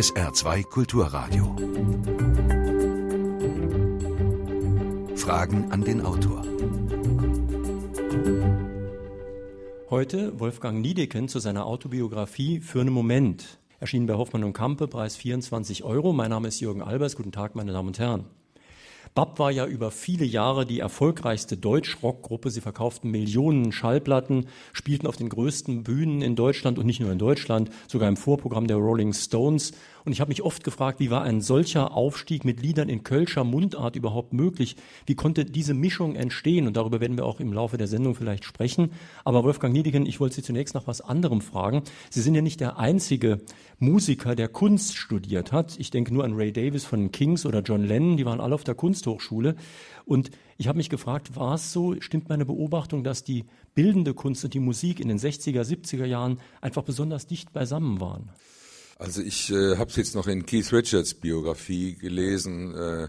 [0.00, 1.54] SR2 Kulturradio.
[5.14, 6.42] Fragen an den Autor.
[9.90, 13.58] Heute Wolfgang Niedecken zu seiner Autobiografie Für einen Moment.
[13.78, 16.14] Erschienen bei Hoffmann und Kampe, Preis 24 Euro.
[16.14, 17.14] Mein Name ist Jürgen Albers.
[17.14, 18.24] Guten Tag, meine Damen und Herren.
[19.12, 22.48] Bab war ja über viele Jahre die erfolgreichste Deutsch-Rock-Gruppe.
[22.50, 27.18] Sie verkauften Millionen Schallplatten, spielten auf den größten Bühnen in Deutschland und nicht nur in
[27.18, 29.72] Deutschland, sogar im Vorprogramm der Rolling Stones.
[30.04, 33.44] Und ich habe mich oft gefragt, wie war ein solcher Aufstieg mit Liedern in Kölscher
[33.44, 34.76] Mundart überhaupt möglich?
[35.06, 36.68] Wie konnte diese Mischung entstehen?
[36.68, 38.92] Und darüber werden wir auch im Laufe der Sendung vielleicht sprechen.
[39.24, 41.82] Aber Wolfgang Niedigen, ich wollte Sie zunächst nach was anderem fragen.
[42.10, 43.40] Sie sind ja nicht der einzige
[43.78, 45.78] Musiker, der Kunst studiert hat.
[45.78, 48.64] Ich denke nur an Ray Davis von Kings oder John Lennon, die waren alle auf
[48.64, 49.56] der Kunsthochschule.
[50.04, 54.44] Und ich habe mich gefragt, war es so, stimmt meine Beobachtung, dass die bildende Kunst
[54.44, 58.30] und die Musik in den 60er, 70er Jahren einfach besonders dicht beisammen waren?
[58.98, 62.74] Also ich äh, habe es jetzt noch in Keith Richards Biografie gelesen.
[62.74, 63.08] Äh,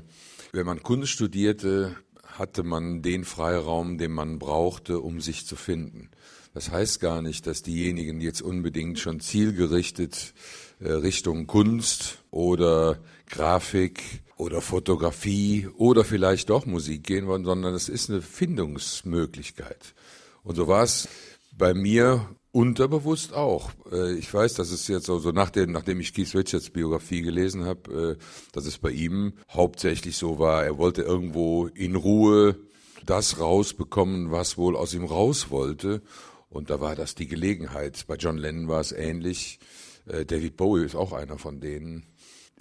[0.53, 6.09] wenn man Kunst studierte, hatte man den Freiraum, den man brauchte, um sich zu finden.
[6.53, 10.33] Das heißt gar nicht, dass diejenigen, die jetzt unbedingt schon zielgerichtet
[10.80, 17.89] äh, Richtung Kunst oder Grafik oder Fotografie oder vielleicht doch Musik gehen wollen, sondern es
[17.89, 19.94] ist eine Findungsmöglichkeit.
[20.42, 21.08] Und so war es
[21.56, 23.72] bei mir Unterbewusst auch.
[23.94, 27.64] Äh, ich weiß, dass es jetzt so, so nachdem, nachdem ich Keith Richards Biografie gelesen
[27.64, 32.58] habe, äh, dass es bei ihm hauptsächlich so war, er wollte irgendwo in Ruhe
[33.05, 36.02] das rausbekommen, was wohl aus ihm raus wollte.
[36.50, 38.03] Und da war das die Gelegenheit.
[38.08, 39.59] Bei John Lennon war es ähnlich.
[40.05, 42.11] Äh, David Bowie ist auch einer von denen.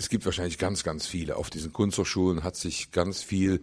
[0.01, 1.37] Es gibt wahrscheinlich ganz, ganz viele.
[1.37, 3.61] Auf diesen Kunsthochschulen hat sich ganz viel,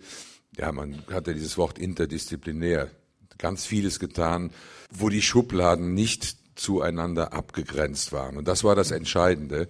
[0.55, 2.91] ja, man hat ja dieses Wort interdisziplinär
[3.39, 4.51] ganz vieles getan,
[4.91, 8.37] wo die Schubladen nicht zueinander abgegrenzt waren.
[8.37, 9.67] Und das war das Entscheidende.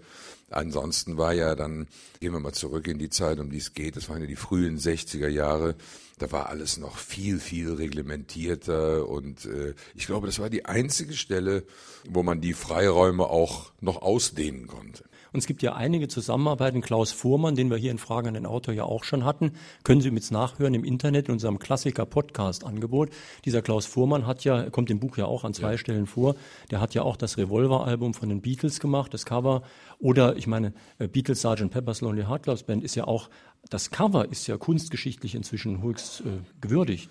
[0.49, 1.87] Ansonsten war ja dann,
[2.19, 4.35] gehen wir mal zurück in die Zeit, um die es geht, das waren ja die
[4.35, 5.75] frühen 60er Jahre,
[6.19, 11.13] da war alles noch viel, viel reglementierter und äh, ich glaube, das war die einzige
[11.13, 11.63] Stelle,
[12.09, 15.05] wo man die Freiräume auch noch ausdehnen konnte.
[15.33, 16.81] Und es gibt ja einige Zusammenarbeiten.
[16.81, 20.01] Klaus Fuhrmann, den wir hier in Fragen an den Autor ja auch schon hatten, können
[20.01, 23.09] Sie mit nachhören im Internet in unserem Klassiker-Podcast-Angebot.
[23.45, 25.77] Dieser Klaus Fuhrmann hat ja, kommt im Buch ja auch an zwei ja.
[25.77, 26.35] Stellen vor,
[26.71, 29.63] der hat ja auch das Revolver-Album von den Beatles gemacht, das Cover.
[29.99, 31.69] Oder ich meine, äh, Beatles Sgt.
[31.69, 33.29] Pepper's Lonely Heart Club Band ist ja auch,
[33.69, 37.09] das Cover ist ja kunstgeschichtlich inzwischen höchst äh, gewürdigt.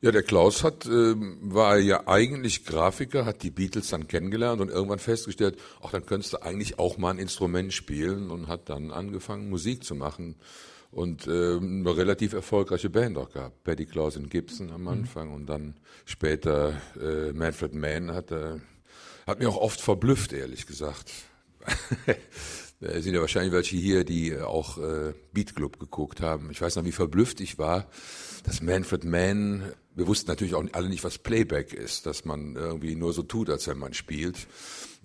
[0.00, 4.68] Ja, der Klaus hat, äh, war ja eigentlich Grafiker, hat die Beatles dann kennengelernt und
[4.68, 8.92] irgendwann festgestellt, ach, dann könntest du eigentlich auch mal ein Instrument spielen und hat dann
[8.92, 10.36] angefangen, Musik zu machen
[10.92, 13.64] und äh, eine relativ erfolgreiche Band auch gehabt.
[13.64, 14.88] Paddy Klaus und Gibson am mhm.
[14.88, 15.34] Anfang mhm.
[15.34, 18.60] und dann später äh, Manfred Mann hat, äh,
[19.26, 21.10] hat mir auch oft verblüfft, ehrlich gesagt.
[22.80, 26.48] Es sind ja wahrscheinlich welche hier, die auch äh, Beat Club geguckt haben.
[26.52, 27.88] Ich weiß noch, wie verblüfft ich war,
[28.44, 32.94] dass Manfred Mann wir wussten natürlich auch alle nicht, was Playback ist, dass man irgendwie
[32.94, 34.46] nur so tut, als wenn man spielt.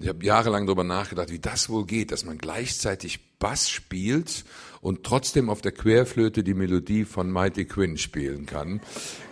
[0.03, 4.43] Ich habe jahrelang darüber nachgedacht, wie das wohl geht, dass man gleichzeitig Bass spielt
[4.81, 8.81] und trotzdem auf der Querflöte die Melodie von Mighty Quinn spielen kann.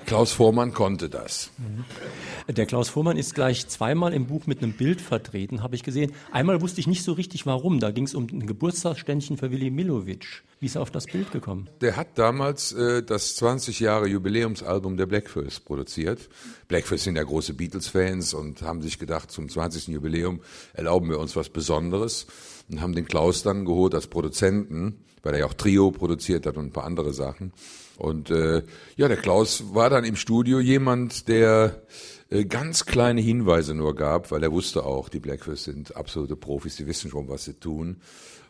[0.05, 1.51] Klaus Vormann konnte das.
[1.57, 2.53] Mhm.
[2.53, 6.13] Der Klaus Vormann ist gleich zweimal im Buch mit einem Bild vertreten, habe ich gesehen.
[6.31, 7.79] Einmal wusste ich nicht so richtig warum.
[7.79, 10.43] Da ging es um ein Geburtstagsständchen für Willy Milovic.
[10.59, 11.69] Wie ist er auf das Bild gekommen?
[11.81, 16.29] Der hat damals äh, das 20 Jahre Jubiläumsalbum der Blackfoot produziert.
[16.67, 19.87] Blackfoot sind ja große Beatles-Fans und haben sich gedacht, zum 20.
[19.87, 20.41] Jubiläum
[20.73, 22.27] erlauben wir uns was Besonderes
[22.69, 26.57] und haben den Klaus dann geholt als Produzenten, weil er ja auch Trio produziert hat
[26.57, 27.53] und ein paar andere Sachen.
[27.97, 28.63] Und äh,
[28.95, 31.83] ja, der Klaus war dann im Studio jemand, der
[32.29, 36.77] äh, ganz kleine Hinweise nur gab, weil er wusste auch, die Blackfist sind absolute Profis,
[36.77, 38.01] die wissen schon, was sie tun.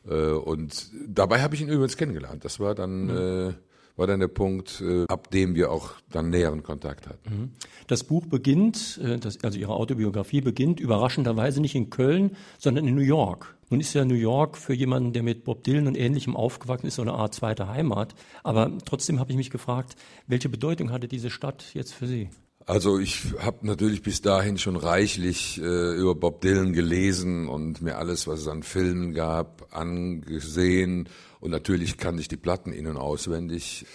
[0.07, 2.45] Äh, und dabei habe ich ihn übrigens kennengelernt.
[2.45, 3.49] Das war dann mhm.
[3.49, 3.53] äh,
[4.01, 7.29] war dann der Punkt, äh, ab dem wir auch dann näheren Kontakt hatten.
[7.29, 7.51] Mhm.
[7.85, 13.01] Das Buch beginnt, äh, also Ihre Autobiografie beginnt überraschenderweise nicht in Köln, sondern in New
[13.01, 13.55] York.
[13.69, 16.95] Nun ist ja New York für jemanden, der mit Bob Dylan und Ähnlichem aufgewachsen ist,
[16.95, 18.15] so eine Art zweite Heimat.
[18.43, 22.29] Aber trotzdem habe ich mich gefragt, welche Bedeutung hatte diese Stadt jetzt für Sie?
[22.65, 27.97] Also ich habe natürlich bis dahin schon reichlich äh, über Bob Dylan gelesen und mir
[27.97, 31.09] alles, was es an Filmen gab, angesehen.
[31.39, 33.85] Und natürlich kannte ich die Platten in- und auswendig.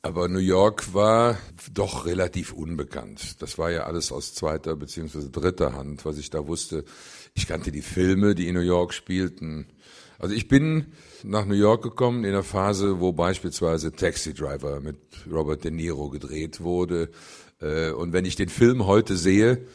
[0.00, 1.36] Aber New York war
[1.74, 3.42] doch relativ unbekannt.
[3.42, 6.84] Das war ja alles aus zweiter beziehungsweise dritter Hand, was ich da wusste.
[7.34, 9.66] Ich kannte die Filme, die in New York spielten.
[10.18, 10.92] Also ich bin
[11.26, 14.96] nach New York gekommen in der Phase, wo beispielsweise Taxi Driver mit
[15.30, 17.10] Robert De Niro gedreht wurde.
[17.60, 19.66] Äh, und wenn ich den Film heute sehe,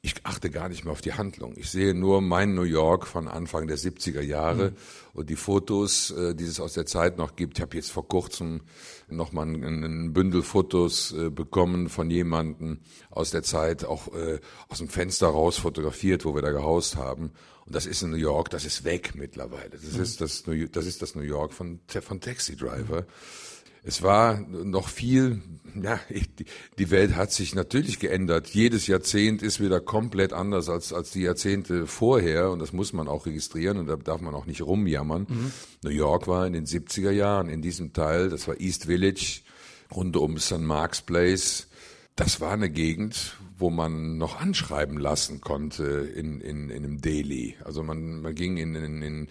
[0.00, 1.54] ich achte gar nicht mehr auf die Handlung.
[1.56, 4.76] Ich sehe nur mein New York von Anfang der 70er Jahre mhm.
[5.14, 7.58] und die Fotos, äh, die es aus der Zeit noch gibt.
[7.58, 8.62] Ich habe jetzt vor kurzem
[9.08, 12.78] nochmal ein, ein Bündel Fotos äh, bekommen von jemandem
[13.10, 14.08] aus der Zeit, auch
[14.68, 17.32] aus dem Fenster raus fotografiert, wo wir da gehaust haben.
[17.66, 19.70] Und das ist in New York, das ist weg mittlerweile.
[19.70, 20.02] Das, mhm.
[20.02, 23.06] ist, das, New, das ist das New York von, von Taxi Driver.
[23.88, 25.42] Es war noch viel,
[25.80, 26.00] ja,
[26.78, 28.48] die Welt hat sich natürlich geändert.
[28.48, 33.06] Jedes Jahrzehnt ist wieder komplett anders als, als die Jahrzehnte vorher und das muss man
[33.06, 35.26] auch registrieren und da darf man auch nicht rumjammern.
[35.28, 35.52] Mhm.
[35.84, 39.42] New York war in den 70er Jahren in diesem Teil, das war East Village,
[39.94, 40.58] rund um St.
[40.58, 41.68] Mark's Place.
[42.16, 47.56] Das war eine Gegend, wo man noch anschreiben lassen konnte in, in, in einem Daily.
[47.64, 49.28] Also man, man ging in, in, in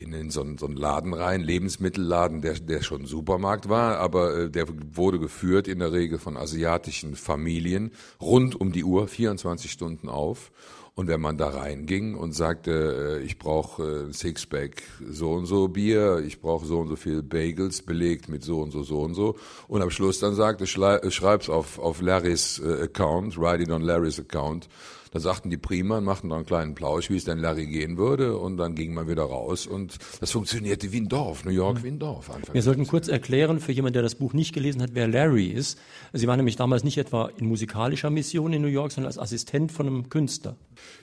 [0.00, 4.36] in, in so, einen, so einen Laden rein, Lebensmittelladen, der, der schon Supermarkt war, aber
[4.36, 7.90] äh, der wurde geführt in der Regel von asiatischen Familien,
[8.20, 10.52] rund um die Uhr, 24 Stunden auf.
[10.98, 15.68] Und wenn man da reinging und sagte, äh, ich brauche äh, Sixpack so und so
[15.68, 19.14] Bier, ich brauche so und so viel Bagels belegt mit so und so, so und
[19.14, 19.36] so,
[19.68, 24.18] und am Schluss dann sagte, schreib's auf, auf Larrys äh, Account, write it on Larrys
[24.18, 24.68] Account,
[25.10, 28.36] da sagten die prima, machten dann einen kleinen Plausch, wie es denn Larry gehen würde
[28.36, 31.88] und dann ging man wieder raus und das funktionierte wie ein Dorf, New York wie
[31.88, 32.30] ein Dorf.
[32.30, 35.46] Anfang Wir sollten kurz erklären für jemanden, der das Buch nicht gelesen hat, wer Larry
[35.46, 35.78] ist.
[36.12, 39.72] Sie war nämlich damals nicht etwa in musikalischer Mission in New York, sondern als Assistent
[39.72, 40.56] von einem Künstler.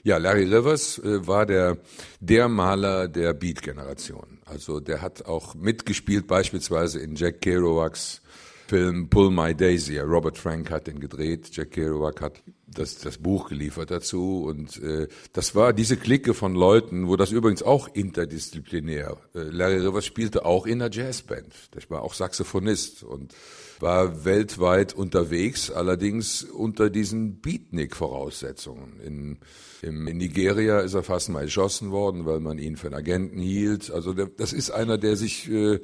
[0.04, 1.78] Ja, Larry Rivers äh, war der,
[2.20, 4.40] der Maler der Beat-Generation.
[4.46, 8.22] Also der hat auch mitgespielt beispielsweise in Jack Kerouacs
[8.68, 10.00] Film Pull My Daisy.
[10.00, 15.08] Robert Frank hat den gedreht, Jack Kerouac hat das, das Buch geliefert dazu und äh,
[15.34, 19.18] das war diese Clique von Leuten, wo das übrigens auch interdisziplinär.
[19.34, 21.54] Äh, Larry Rivers spielte auch in einer Jazzband.
[21.74, 23.34] Der war auch Saxophonist und
[23.80, 29.00] war weltweit unterwegs, allerdings unter diesen Beatnik-Voraussetzungen.
[29.02, 29.38] In,
[29.82, 33.92] in Nigeria ist er fast mal erschossen worden, weil man ihn für einen Agenten hielt.
[33.92, 35.80] Also der, das ist einer, der sich, äh,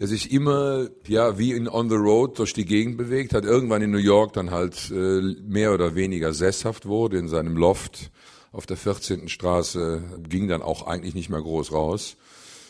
[0.00, 3.82] der sich immer, ja, wie in On the Road durch die Gegend bewegt, hat irgendwann
[3.82, 8.10] in New York dann halt äh, mehr oder weniger sesshaft wurde in seinem Loft
[8.52, 9.28] auf der 14.
[9.28, 12.16] Straße, ging dann auch eigentlich nicht mehr groß raus.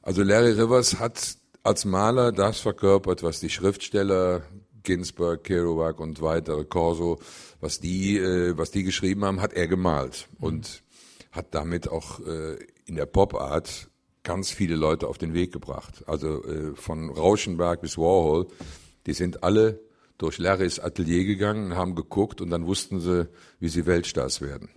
[0.03, 4.43] Also Larry Rivers hat als Maler das verkörpert, was die Schriftsteller
[4.83, 7.19] Ginsberg, Kerouac und weitere Corso,
[7.61, 10.83] was die, äh, was die geschrieben haben, hat er gemalt und
[11.33, 12.57] hat damit auch äh,
[12.87, 13.91] in der Pop-Art
[14.23, 16.05] ganz viele Leute auf den Weg gebracht.
[16.07, 18.47] Also äh, von Rauschenberg bis Warhol,
[19.07, 19.81] die sind alle
[20.19, 23.29] durch Larrys Atelier gegangen, haben geguckt und dann wussten sie,
[23.61, 24.69] wie sie Weltstars werden.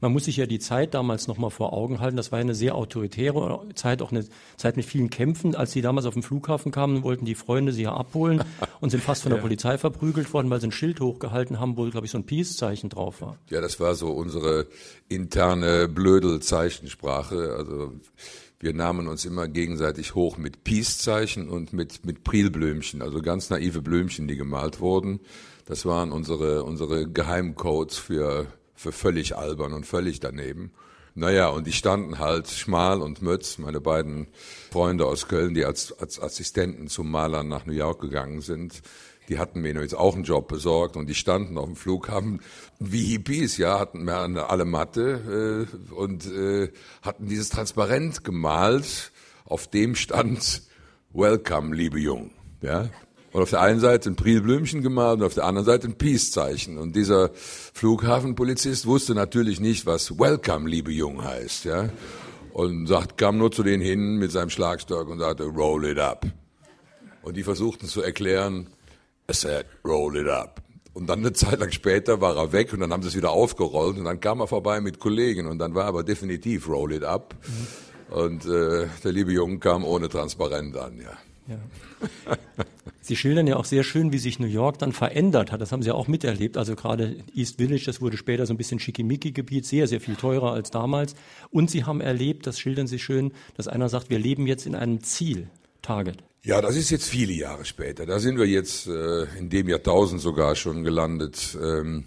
[0.00, 2.18] Man muss sich ja die Zeit damals nochmal vor Augen halten.
[2.18, 4.26] Das war ja eine sehr autoritäre Zeit, auch eine
[4.56, 5.54] Zeit mit vielen Kämpfen.
[5.54, 8.44] Als sie damals auf den Flughafen kamen, wollten die Freunde sie ja abholen
[8.80, 9.42] und sind fast von der ja.
[9.42, 12.90] Polizei verprügelt worden, weil sie ein Schild hochgehalten haben, wo, glaube ich, so ein Peace-Zeichen
[12.90, 13.38] drauf war.
[13.48, 14.66] Ja, das war so unsere
[15.08, 17.54] interne Blödel-Zeichensprache.
[17.56, 17.92] Also
[18.60, 23.82] wir nahmen uns immer gegenseitig hoch mit Peace-Zeichen und mit, mit Prilblümchen, also ganz naive
[23.82, 25.20] Blümchen, die gemalt wurden.
[25.66, 30.70] Das waren unsere, unsere Geheimcodes für für völlig albern und völlig daneben.
[31.14, 34.28] Naja, und die standen halt Schmal und Mötz, meine beiden
[34.70, 38.82] Freunde aus Köln, die als, als Assistenten zum Malern nach New York gegangen sind.
[39.28, 42.40] Die hatten mir jetzt auch einen Job besorgt und die standen auf dem Flughafen
[42.78, 46.70] wie Hippies, ja, hatten alle Matte äh, und äh,
[47.02, 49.12] hatten dieses Transparent gemalt,
[49.44, 50.62] auf dem stand
[51.12, 52.30] Welcome, liebe Jung.
[52.62, 52.90] Ja,
[53.36, 56.78] und auf der einen Seite ein Prilblümchen gemalt und auf der anderen Seite ein Peace-Zeichen.
[56.78, 61.90] Und dieser Flughafenpolizist wusste natürlich nicht, was Welcome, liebe Jung heißt, ja.
[62.54, 66.24] Und sagt, kam nur zu denen hin mit seinem Schlagstock und sagte, roll it up.
[67.20, 68.68] Und die versuchten zu erklären,
[69.26, 70.62] er said, roll it up.
[70.94, 73.30] Und dann eine Zeit lang später war er weg und dann haben sie es wieder
[73.30, 77.04] aufgerollt und dann kam er vorbei mit Kollegen und dann war aber definitiv roll it
[77.04, 77.34] up.
[77.46, 78.16] Mhm.
[78.16, 81.12] Und äh, der liebe Junge kam ohne Transparent an, ja.
[81.48, 82.36] ja.
[83.00, 85.60] Sie schildern ja auch sehr schön, wie sich New York dann verändert hat.
[85.60, 86.56] Das haben Sie ja auch miterlebt.
[86.56, 90.52] Also gerade East Village, das wurde später so ein bisschen Schickimicki-Gebiet, sehr, sehr viel teurer
[90.52, 91.14] als damals.
[91.50, 94.74] Und Sie haben erlebt, das schildern Sie schön, dass einer sagt, wir leben jetzt in
[94.74, 95.48] einem Ziel,
[95.86, 96.18] Target.
[96.42, 98.06] Ja, das ist jetzt viele Jahre später.
[98.06, 101.56] Da sind wir jetzt äh, in dem Jahrtausend sogar schon gelandet.
[101.60, 102.04] Ähm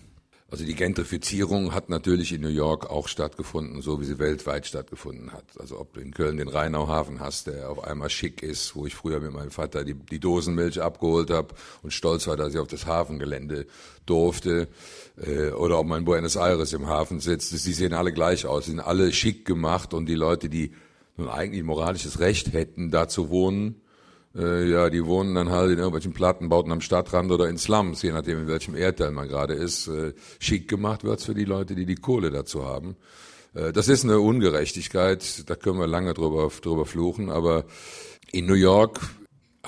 [0.52, 5.32] also die Gentrifizierung hat natürlich in New York auch stattgefunden, so wie sie weltweit stattgefunden
[5.32, 5.44] hat.
[5.60, 8.96] Also ob du in Köln den Rheinauhafen hast, der auf einmal schick ist, wo ich
[8.96, 12.68] früher mit meinem Vater die, die Dosenmilch abgeholt habe und stolz war, dass ich auf
[12.68, 13.68] das Hafengelände
[14.08, 14.68] durfte,
[15.24, 18.66] äh, oder ob man in Buenos Aires im Hafen sitzt, die sehen alle gleich aus,
[18.66, 20.72] sind alle schick gemacht und die Leute, die
[21.20, 23.82] nun eigentlich moralisches Recht hätten, da zu wohnen,
[24.36, 28.12] Äh, ja, die wohnen dann halt in irgendwelchen Plattenbauten am Stadtrand oder in Slums, je
[28.12, 29.88] nachdem in welchem Erdteil man gerade ist.
[29.88, 32.96] Äh, schick gemacht wird's für die Leute, die die Kohle dazu haben.
[33.56, 37.66] Äh, das ist eine Ungerechtigkeit, da können wir lange drüber, drüber fluchen, aber
[38.32, 39.00] in New York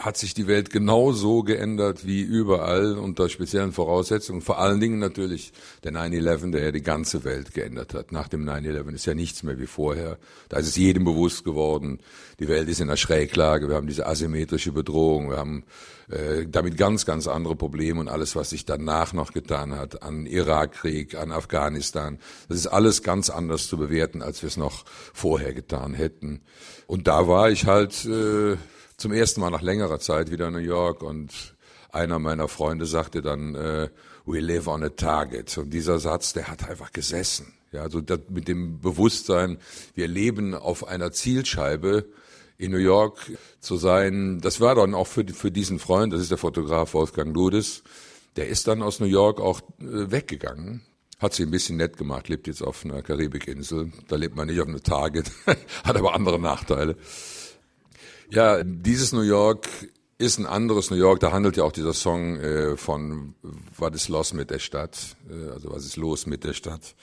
[0.02, 4.42] hat sich die Welt genauso geändert wie überall unter speziellen Voraussetzungen.
[4.42, 5.54] Vor allen Dingen natürlich
[5.84, 8.12] der 9-11, der ja die ganze Welt geändert hat.
[8.12, 10.18] Nach dem 9-11 ist ja nichts mehr wie vorher.
[10.50, 12.00] Da ist es jedem bewusst geworden,
[12.40, 15.64] die Welt ist in einer Schräglage, wir haben diese asymmetrische Bedrohung, wir haben
[16.10, 20.26] äh, damit ganz, ganz andere Probleme und alles, was sich danach noch getan hat, an
[20.26, 22.18] Irakkrieg, an Afghanistan,
[22.50, 26.42] das ist alles ganz anders zu bewerten, als wir es noch vorher getan hätten.
[26.88, 28.06] Und da war ich halt...
[28.06, 28.58] Äh,
[29.02, 31.56] zum ersten Mal nach längerer Zeit wieder in New York und
[31.92, 33.90] einer meiner Freunde sagte dann, äh,
[34.26, 35.58] we live on a target.
[35.58, 37.54] Und dieser Satz, der hat einfach gesessen.
[37.72, 39.58] Ja, also das, mit dem Bewusstsein,
[39.96, 42.06] wir leben auf einer Zielscheibe
[42.60, 44.40] in New York zu sein.
[44.40, 47.82] Das war dann auch für, für diesen Freund, das ist der Fotograf Wolfgang Ludes,
[48.36, 50.84] der ist dann aus New York auch äh, weggegangen.
[51.18, 53.92] Hat sie ein bisschen nett gemacht, lebt jetzt auf einer Karibikinsel.
[54.08, 55.32] Da lebt man nicht auf einer Target,
[55.84, 56.98] hat aber andere Nachteile.
[58.34, 59.68] Ja, dieses New York
[60.18, 61.20] ist ein anderes New York.
[61.20, 63.36] Da handelt ja auch dieser Song äh, von
[63.78, 65.18] Was ist los mit der Stadt?
[65.30, 66.96] Äh, also was ist los mit der Stadt?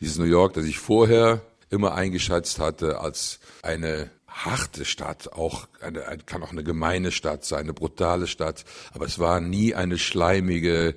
[0.00, 6.02] Dieses New York, das ich vorher immer eingeschätzt hatte als eine harte Stadt, auch eine,
[6.26, 10.96] kann auch eine gemeine Stadt sein, eine brutale Stadt, aber es war nie eine schleimige,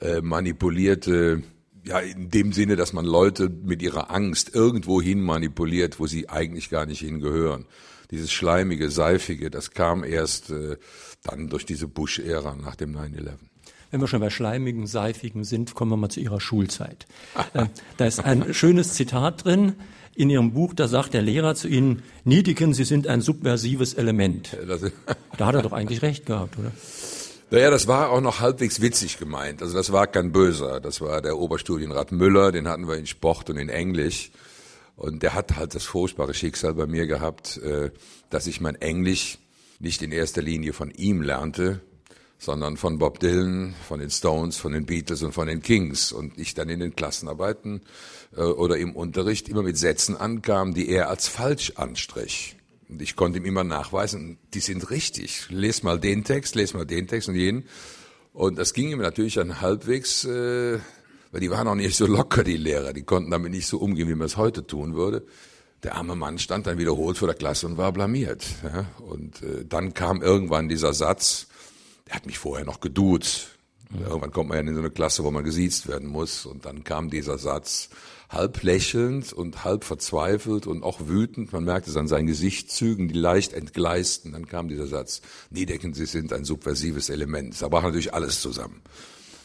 [0.00, 1.42] äh, manipulierte,
[1.84, 6.28] ja, in dem Sinne, dass man Leute mit ihrer Angst irgendwo hin manipuliert, wo sie
[6.28, 7.66] eigentlich gar nicht hingehören
[8.10, 10.76] dieses schleimige, seifige, das kam erst äh,
[11.22, 13.34] dann durch diese Bush-Ära nach dem 9-11.
[13.90, 17.06] Wenn wir schon bei schleimigen, seifigen sind, kommen wir mal zu Ihrer Schulzeit.
[17.54, 19.74] äh, da ist ein schönes Zitat drin
[20.14, 24.56] in Ihrem Buch, da sagt der Lehrer zu Ihnen, Niediken, Sie sind ein subversives Element.
[25.38, 26.72] da hat er doch eigentlich recht gehabt, oder?
[27.52, 29.60] Naja, das war auch noch halbwegs witzig gemeint.
[29.60, 30.80] Also das war kein Böser.
[30.80, 34.30] Das war der Oberstudienrat Müller, den hatten wir in Sport und in Englisch.
[35.00, 37.90] Und der hat halt das furchtbare Schicksal bei mir gehabt, äh,
[38.28, 39.38] dass ich mein Englisch
[39.78, 41.80] nicht in erster Linie von ihm lernte,
[42.38, 46.12] sondern von Bob Dylan, von den Stones, von den Beatles und von den Kings.
[46.12, 47.80] Und ich dann in den Klassenarbeiten
[48.36, 52.56] äh, oder im Unterricht immer mit Sätzen ankam, die er als falsch anstrich.
[52.90, 55.46] Und ich konnte ihm immer nachweisen, die sind richtig.
[55.48, 57.64] Les mal den Text, les mal den Text und jenen.
[58.34, 60.78] Und das ging ihm natürlich dann halbwegs äh,
[61.30, 62.92] weil die waren auch nicht so locker, die Lehrer.
[62.92, 65.24] Die konnten damit nicht so umgehen, wie man es heute tun würde.
[65.82, 68.44] Der arme Mann stand dann wiederholt vor der Klasse und war blamiert.
[68.62, 68.86] Ja?
[69.00, 71.46] Und äh, dann kam irgendwann dieser Satz,
[72.06, 73.48] der hat mich vorher noch geduzt.
[73.90, 74.02] Mhm.
[74.04, 76.44] Irgendwann kommt man ja in so eine Klasse, wo man gesiezt werden muss.
[76.44, 77.88] Und dann kam dieser Satz,
[78.28, 81.52] halb lächelnd und halb verzweifelt und auch wütend.
[81.52, 84.32] Man merkte es an seinen Gesichtszügen, die leicht entgleisten.
[84.32, 87.60] Dann kam dieser Satz, Niedecken, Sie sind ein subversives Element.
[87.60, 88.82] Da brach natürlich alles zusammen.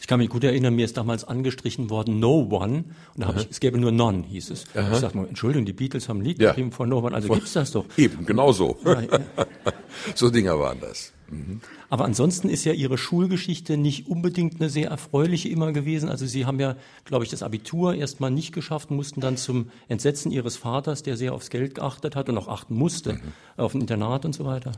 [0.06, 2.86] Ich kann mich gut erinnern, mir ist damals angestrichen worden No One und
[3.16, 4.64] da habe ich, es gäbe nur None, hieß es.
[4.76, 4.92] Aha.
[4.92, 6.50] Ich sagte mal, Entschuldigung, die Beatles haben ein Lied ja.
[6.50, 7.86] geschrieben von No One, also gibt's das doch.
[7.96, 8.76] Eben, genau so.
[8.84, 9.18] Ja, ja.
[10.14, 11.12] so Dinger waren das.
[11.28, 11.60] Mhm.
[11.88, 16.08] Aber ansonsten ist ja Ihre Schulgeschichte nicht unbedingt eine sehr erfreuliche immer gewesen.
[16.08, 20.30] Also Sie haben ja, glaube ich, das Abitur erstmal nicht geschafft, mussten dann zum Entsetzen
[20.30, 23.20] Ihres Vaters, der sehr aufs Geld geachtet hat und auch achten musste, mhm.
[23.56, 24.70] auf ein Internat und so weiter.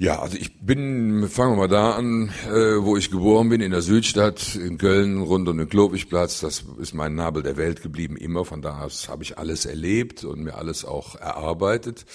[0.00, 3.70] Ja, also ich bin, fangen wir mal da an, äh, wo ich geboren bin, in
[3.70, 6.40] der Südstadt, in Köln, rund um den Klobichplatz.
[6.40, 8.46] Das ist mein Nabel der Welt geblieben, immer.
[8.46, 12.06] Von da aus habe ich alles erlebt und mir alles auch erarbeitet.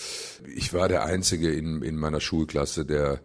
[0.55, 3.21] Ich war der Einzige in, in meiner Schulklasse, der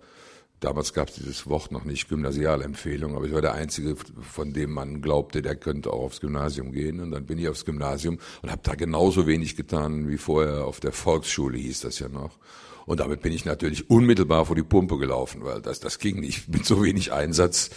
[0.60, 4.72] Damals gab es dieses Wort noch nicht, Gymnasialempfehlung, aber ich war der Einzige, von dem
[4.72, 7.00] man glaubte, der könnte auch aufs Gymnasium gehen.
[7.00, 10.78] Und dann bin ich aufs Gymnasium und habe da genauso wenig getan wie vorher auf
[10.78, 12.36] der Volksschule, hieß das ja noch.
[12.86, 16.48] Und damit bin ich natürlich unmittelbar vor die Pumpe gelaufen, weil das, das ging nicht.
[16.48, 17.70] Mit so wenig Einsatz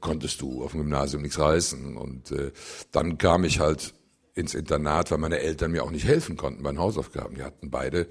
[0.00, 1.96] konntest du auf dem Gymnasium nichts reißen.
[1.96, 2.52] Und äh,
[2.92, 3.94] dann kam ich halt
[4.38, 7.34] ins Internat, weil meine Eltern mir auch nicht helfen konnten bei den Hausaufgaben.
[7.34, 8.06] Die hatten beide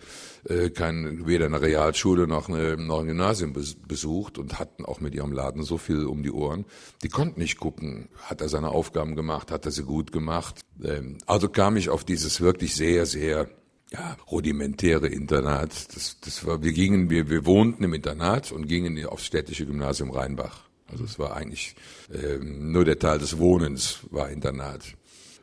[0.47, 3.53] äh, kein, weder eine Realschule noch, eine, noch ein Gymnasium
[3.87, 6.65] besucht und hatten auch mit ihrem Laden so viel um die Ohren.
[7.01, 10.59] Die konnten nicht gucken, hat er seine Aufgaben gemacht, hat er sie gut gemacht.
[10.83, 13.49] Ähm, also kam ich auf dieses wirklich sehr, sehr
[13.91, 15.95] ja, rudimentäre Internat.
[15.95, 20.11] Das, das war, wir gingen, wir, wir wohnten im Internat und gingen aufs städtische Gymnasium
[20.11, 20.67] Rheinbach.
[20.89, 21.75] Also es war eigentlich
[22.13, 24.83] ähm, nur der Teil des Wohnens war Internat.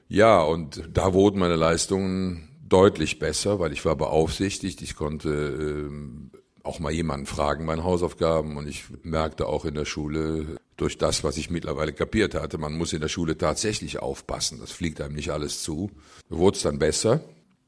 [0.09, 4.83] Ja, und da wurden meine Leistungen deutlich besser, weil ich war beaufsichtigt.
[4.83, 6.31] Ich konnte ähm,
[6.63, 8.57] auch mal jemanden fragen, meine Hausaufgaben.
[8.57, 12.77] Und ich merkte auch in der Schule, durch das, was ich mittlerweile kapiert hatte, man
[12.77, 14.59] muss in der Schule tatsächlich aufpassen.
[14.61, 15.91] Das fliegt einem nicht alles zu.
[16.29, 17.21] Wurde es dann besser.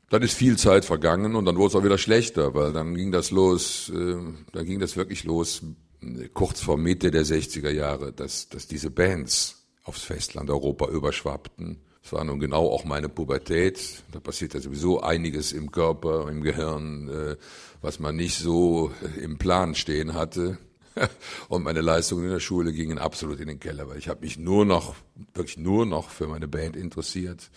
[0.09, 3.11] Dann ist viel Zeit vergangen und dann wurde es auch wieder schlechter, weil dann ging
[3.11, 4.17] das los, äh,
[4.53, 5.63] dann ging das wirklich los,
[6.01, 11.81] äh, kurz vor Mitte der 60er Jahre, dass, dass diese Bands aufs Festland Europa überschwappten.
[12.03, 13.81] Das war nun genau auch meine Pubertät.
[14.13, 17.37] Da passiert ja sowieso einiges im Körper, im Gehirn, äh,
[17.83, 20.59] was man nicht so äh, im Plan stehen hatte.
[21.49, 24.39] Und meine Leistungen in der Schule gingen absolut in den Keller, weil ich habe mich
[24.39, 24.95] nur noch,
[25.35, 27.51] wirklich nur noch für meine Band interessiert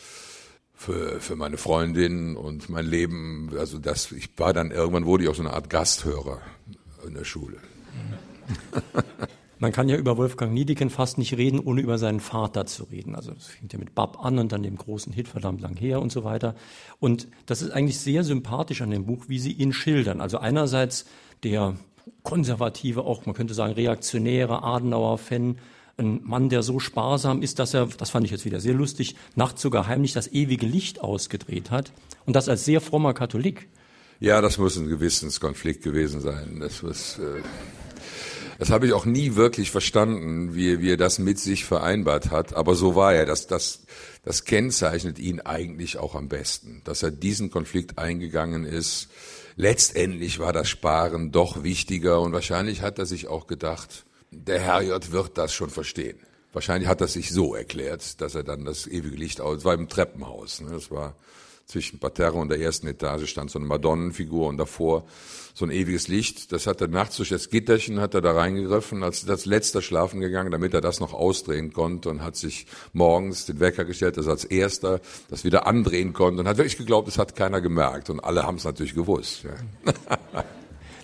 [0.79, 3.51] für, für meine Freundin und mein Leben.
[3.59, 6.39] Also das, ich war dann irgendwann wurde ich auch so eine Art Gasthörer
[7.05, 7.57] in der Schule.
[9.59, 13.13] Man kann ja über Wolfgang Niedecken fast nicht reden, ohne über seinen Vater zu reden.
[13.13, 16.01] Also das fängt ja mit Bab an und dann dem großen Hit verdammt lang her
[16.01, 16.55] und so weiter.
[17.01, 20.21] Und das ist eigentlich sehr sympathisch an dem Buch, wie Sie ihn schildern.
[20.21, 21.03] Also einerseits
[21.43, 21.75] der
[22.23, 25.57] konservative, auch man könnte sagen reaktionäre Adenauer-Fan,
[25.99, 29.15] ein Mann, der so sparsam ist, dass er, das fand ich jetzt wieder sehr lustig,
[29.35, 31.91] nachts sogar heimlich das ewige Licht ausgedreht hat
[32.25, 33.67] und das als sehr frommer Katholik.
[34.19, 36.59] Ja, das muss ein Gewissenskonflikt gewesen sein.
[36.59, 37.41] Das, was, äh,
[38.57, 42.53] das habe ich auch nie wirklich verstanden, wie, wie er das mit sich vereinbart hat.
[42.53, 43.25] Aber so war er.
[43.25, 43.85] Das, das,
[44.25, 49.07] das kennzeichnet ihn eigentlich auch am besten, dass er diesen Konflikt eingegangen ist.
[49.55, 55.11] Letztendlich war das Sparen doch wichtiger und wahrscheinlich hat er sich auch gedacht, der Herrgott
[55.11, 56.19] wird das schon verstehen.
[56.51, 59.87] Wahrscheinlich hat er sich so erklärt, dass er dann das ewige Licht aus, war im
[59.87, 60.71] Treppenhaus, ne?
[60.71, 61.15] das war
[61.69, 65.05] zwischen Parterre und der ersten Etage stand so eine Madonnenfigur und davor
[65.53, 66.51] so ein ewiges Licht.
[66.51, 70.19] Das hat er nachts durch das Gitterchen hat er da reingegriffen, als das letzter schlafen
[70.19, 74.25] gegangen, damit er das noch ausdrehen konnte und hat sich morgens den Wecker gestellt, dass
[74.25, 78.09] er als erster das wieder andrehen konnte und hat wirklich geglaubt, es hat keiner gemerkt
[78.09, 79.43] und alle haben es natürlich gewusst.
[79.43, 80.43] Ja.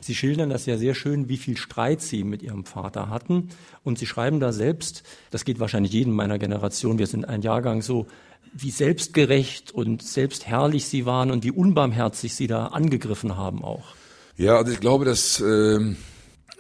[0.06, 3.50] Sie schildern das ja sehr schön, wie viel Streit Sie mit Ihrem Vater hatten.
[3.84, 7.82] Und Sie schreiben da selbst, das geht wahrscheinlich jedem meiner Generation, wir sind ein Jahrgang
[7.82, 8.06] so,
[8.54, 13.96] wie selbstgerecht und selbstherrlich Sie waren und wie unbarmherzig Sie da angegriffen haben auch.
[14.38, 15.80] Ja, also ich glaube, dass, äh,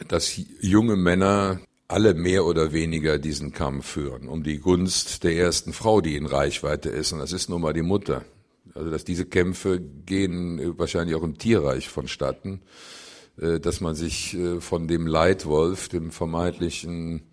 [0.07, 5.71] dass junge Männer alle mehr oder weniger diesen Kampf führen um die Gunst der ersten
[5.71, 7.13] Frau, die in Reichweite ist.
[7.13, 8.25] Und das ist nun mal die Mutter.
[8.73, 12.61] Also dass diese Kämpfe gehen wahrscheinlich auch im Tierreich vonstatten.
[13.39, 17.23] Äh, dass man sich äh, von dem Leitwolf, dem vermeintlichen,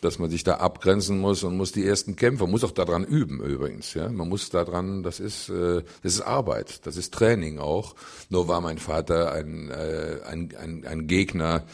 [0.00, 3.42] dass man sich da abgrenzen muss und muss die ersten Kämpfe, muss auch daran üben
[3.42, 4.08] übrigens, ja.
[4.08, 7.94] Man muss daran, das ist, äh, das ist Arbeit, das ist Training auch.
[8.30, 11.64] Nur war mein Vater ein, ein, ein, ein Gegner,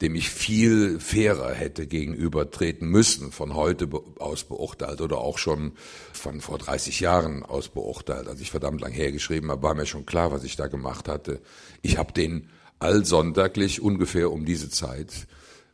[0.00, 5.72] dem ich viel fairer hätte gegenübertreten müssen, von heute aus beurteilt oder auch schon
[6.12, 8.28] von vor 30 Jahren aus beurteilt.
[8.28, 11.40] Als ich verdammt lang hergeschrieben habe, war mir schon klar, was ich da gemacht hatte.
[11.82, 15.26] Ich habe den allsonntäglich ungefähr um diese Zeit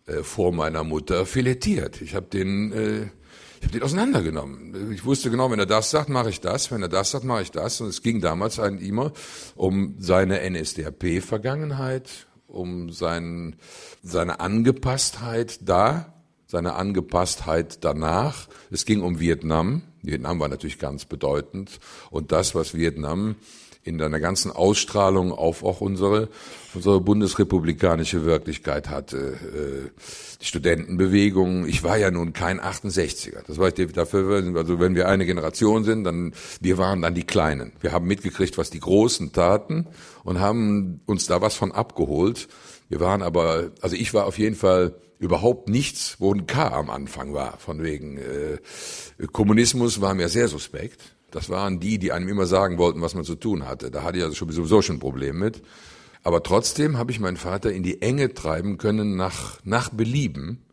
[0.06, 2.00] äh, vor meiner Mutter filetiert.
[2.02, 3.02] Ich habe den, äh,
[3.60, 4.92] ich hab den auseinandergenommen.
[4.92, 6.70] Ich wusste genau, wenn er das sagt, mache ich das.
[6.70, 7.80] Wenn er das sagt, mache ich das.
[7.80, 9.12] Und es ging damals eigentlich immer
[9.54, 13.56] um seine NSDAP-Vergangenheit, um sein,
[14.02, 16.13] seine Angepasstheit da,
[16.54, 18.46] seine Angepasstheit danach.
[18.70, 19.82] Es ging um Vietnam.
[20.02, 21.80] Vietnam war natürlich ganz bedeutend.
[22.10, 23.34] Und das, was Vietnam
[23.82, 26.28] in deiner ganzen Ausstrahlung auf auch unsere,
[26.72, 29.16] unsere bundesrepublikanische Wirklichkeit hatte.
[29.18, 29.90] Äh,
[30.40, 33.42] die Studentenbewegung, ich war ja nun kein 68er.
[33.46, 37.24] Das war ich dafür, also wenn wir eine Generation sind, dann, wir waren dann die
[37.24, 37.72] Kleinen.
[37.80, 39.88] Wir haben mitgekriegt, was die Großen taten
[40.22, 42.46] und haben uns da was von abgeholt.
[42.88, 46.90] Wir waren aber, also ich war auf jeden Fall überhaupt nichts, wo ein K am
[46.90, 47.58] Anfang war.
[47.58, 48.58] Von wegen äh,
[49.32, 51.00] Kommunismus war mir sehr suspekt.
[51.30, 53.90] Das waren die, die einem immer sagen wollten, was man zu tun hatte.
[53.90, 55.62] Da hatte ich also sowieso schon ein Problem mit.
[56.22, 60.64] Aber trotzdem habe ich meinen Vater in die Enge treiben können nach, nach Belieben.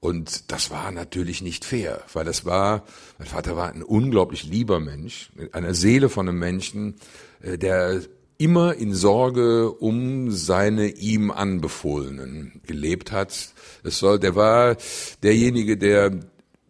[0.00, 2.84] Und das war natürlich nicht fair, weil das war,
[3.18, 6.96] mein Vater war ein unglaublich lieber Mensch, eine Seele von einem Menschen,
[7.40, 8.02] äh, der
[8.38, 13.54] immer in Sorge um seine ihm Anbefohlenen gelebt hat.
[13.82, 14.76] Es soll, der war
[15.22, 16.12] derjenige, der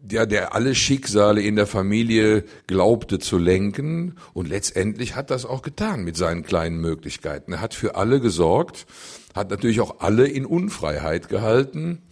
[0.06, 5.62] der, der alle Schicksale in der Familie glaubte zu lenken und letztendlich hat das auch
[5.62, 7.54] getan mit seinen kleinen Möglichkeiten.
[7.54, 8.86] Er hat für alle gesorgt,
[9.34, 12.02] hat natürlich auch alle in Unfreiheit gehalten.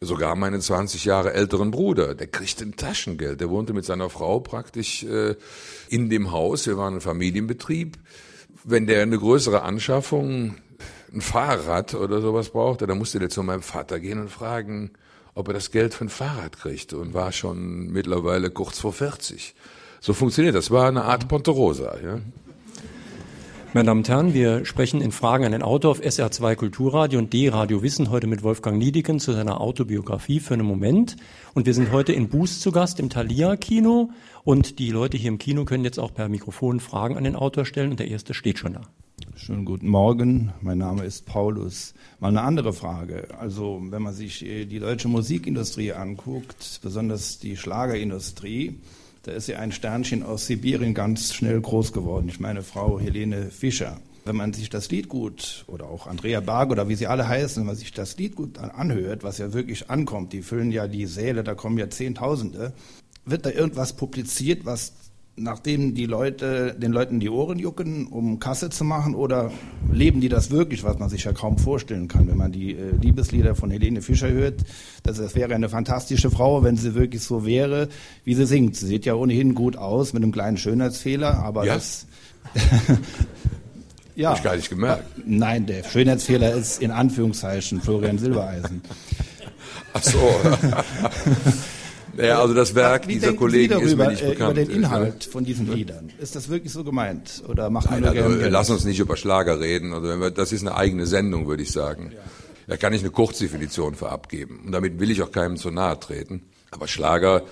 [0.00, 3.40] Sogar meinen 20 Jahre älteren Bruder, der kriegte ein Taschengeld.
[3.40, 5.36] Der wohnte mit seiner Frau praktisch äh,
[5.88, 6.66] in dem Haus.
[6.66, 7.98] Wir waren ein Familienbetrieb.
[8.64, 10.56] Wenn der eine größere Anschaffung,
[11.12, 14.92] ein Fahrrad oder sowas brauchte, dann musste der zu meinem Vater gehen und fragen,
[15.34, 19.54] ob er das Geld für ein Fahrrad kriegt und war schon mittlerweile kurz vor 40.
[20.00, 20.70] So funktioniert das.
[20.70, 21.96] War eine Art Ponterosa.
[22.02, 22.20] Ja?
[23.74, 27.32] Meine Damen und Herren, wir sprechen in Fragen an den Autor auf SR2 Kulturradio und
[27.32, 31.16] D-Radio Wissen heute mit Wolfgang Niediken zu seiner Autobiografie für einen Moment.
[31.54, 34.10] Und wir sind heute in Boost zu Gast im Thalia Kino
[34.44, 37.64] und die Leute hier im Kino können jetzt auch per Mikrofon Fragen an den Autor
[37.64, 38.82] stellen und der erste steht schon da.
[39.34, 41.94] Schönen guten Morgen, mein Name ist Paulus.
[42.20, 43.26] Mal eine andere Frage.
[43.40, 48.78] Also wenn man sich äh, die deutsche Musikindustrie anguckt, besonders die Schlagerindustrie,
[49.24, 52.28] da ist ja ein Sternchen aus Sibirien ganz schnell groß geworden.
[52.28, 53.98] Ich meine Frau Helene Fischer.
[54.26, 57.60] Wenn man sich das Lied gut, oder auch Andrea Berg oder wie sie alle heißen,
[57.60, 61.06] wenn man sich das Lied gut anhört, was ja wirklich ankommt, die füllen ja die
[61.06, 62.72] Säle, da kommen ja Zehntausende,
[63.24, 64.92] wird da irgendwas publiziert, was
[65.36, 69.50] nachdem die Leute, den Leuten die Ohren jucken, um Kasse zu machen, oder
[69.92, 72.90] leben die das wirklich, was man sich ja kaum vorstellen kann, wenn man die äh,
[73.00, 74.60] Liebeslieder von Helene Fischer hört.
[75.02, 77.88] Das, das wäre eine fantastische Frau, wenn sie wirklich so wäre,
[78.24, 78.76] wie sie singt.
[78.76, 81.74] Sie sieht ja ohnehin gut aus mit einem kleinen Schönheitsfehler, aber Ja.
[81.74, 82.06] das
[84.16, 84.30] Ja.
[84.30, 85.02] Hab ich gar nicht gemerkt.
[85.26, 88.80] Nein, der Schönheitsfehler ist in Anführungszeichen Florian Silbereisen.
[89.92, 90.18] Ach so.
[92.16, 94.58] ja, also das Werk Wie dieser denken Kollegen Sie ist darüber, mir nicht äh, bekannt.
[94.58, 96.10] Über den Inhalt von diesen Liedern.
[96.20, 97.42] Ist das wirklich so gemeint?
[97.48, 99.92] Oder macht man Nein, nur also, gerne lass uns nicht über Schlager reden.
[99.92, 102.12] Also wenn wir, das ist eine eigene Sendung, würde ich sagen.
[102.66, 104.62] Da kann ich eine Kurzdefinition für abgeben.
[104.64, 106.42] Und damit will ich auch keinem zu nahe treten.
[106.70, 107.42] Aber Schlager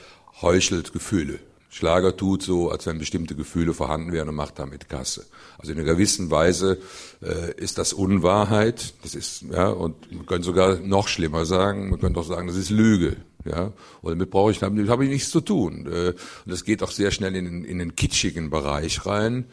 [0.41, 1.39] heuchelt Gefühle.
[1.75, 5.25] Schlager tut so, als wenn bestimmte Gefühle vorhanden wären und macht damit Kasse.
[5.59, 6.79] Also in einer gewissen Weise
[7.23, 8.93] äh, ist das Unwahrheit.
[9.03, 11.89] Das ist ja und man könnte sogar noch schlimmer sagen.
[11.89, 13.17] Man könnte auch sagen, das ist Lüge.
[13.45, 15.87] Ja, und damit brauche ich, damit habe ich nichts zu tun.
[15.87, 19.47] Äh, Und das geht auch sehr schnell in, den- in den kitschigen Bereich rein.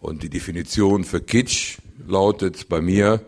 [0.00, 3.20] Und die Definition für Kitsch lautet bei mir,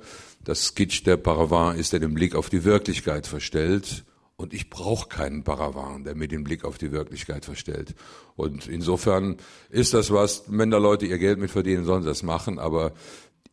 [0.44, 4.04] dass Kitsch der Paravant ist, der den Blick auf die Wirklichkeit verstellt.
[4.36, 7.94] Und ich brauche keinen Paravant, der mir den Blick auf die Wirklichkeit verstellt.
[8.34, 9.36] Und insofern
[9.70, 12.58] ist das was, wenn da Leute ihr Geld mit verdienen, sollen sie das machen.
[12.58, 12.92] Aber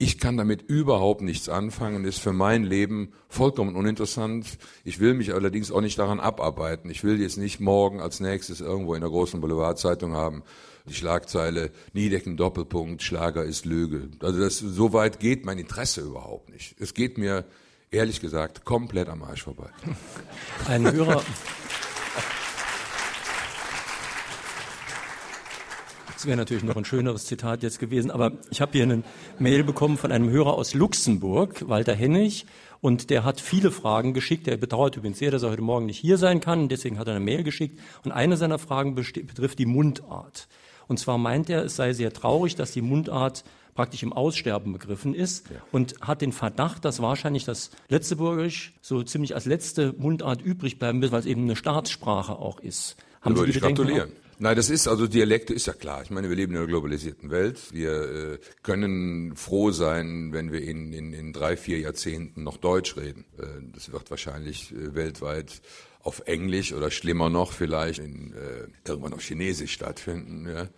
[0.01, 4.57] ich kann damit überhaupt nichts anfangen, ist für mein Leben vollkommen uninteressant.
[4.83, 6.89] Ich will mich allerdings auch nicht daran abarbeiten.
[6.89, 10.41] Ich will jetzt nicht morgen als nächstes irgendwo in der großen Boulevardzeitung haben,
[10.87, 14.09] die Schlagzeile Niedecken Doppelpunkt, Schlager ist Lüge.
[14.21, 16.75] Also das, so weit geht mein Interesse überhaupt nicht.
[16.79, 17.45] Es geht mir,
[17.91, 19.69] ehrlich gesagt, komplett am Arsch vorbei.
[20.67, 21.23] Ein Hörer.
[26.21, 29.01] Das wäre natürlich noch ein schöneres Zitat jetzt gewesen, aber ich habe hier eine
[29.39, 32.45] Mail bekommen von einem Hörer aus Luxemburg, Walter Hennig,
[32.79, 34.45] und der hat viele Fragen geschickt.
[34.45, 37.15] Der bedauert übrigens sehr, dass er heute Morgen nicht hier sein kann, deswegen hat er
[37.15, 37.79] eine Mail geschickt.
[38.05, 40.47] Und eine seiner Fragen betrifft die Mundart.
[40.87, 45.15] Und zwar meint er, es sei sehr traurig, dass die Mundart praktisch im Aussterben begriffen
[45.15, 50.77] ist und hat den Verdacht, dass wahrscheinlich das Letzteburgisch so ziemlich als letzte Mundart übrig
[50.77, 52.95] bleiben wird, weil es eben eine Staatsprache auch ist.
[53.23, 54.11] Da würde ich gratulieren.
[54.43, 56.01] Nein, das ist, also Dialekte ist ja klar.
[56.01, 57.59] Ich meine, wir leben in einer globalisierten Welt.
[57.73, 62.97] Wir äh, können froh sein, wenn wir in, in, in drei, vier Jahrzehnten noch Deutsch
[62.97, 63.25] reden.
[63.37, 65.61] Äh, das wird wahrscheinlich äh, weltweit
[65.99, 70.49] auf Englisch oder schlimmer noch vielleicht in, äh, irgendwann auf Chinesisch stattfinden.
[70.49, 70.69] Ja.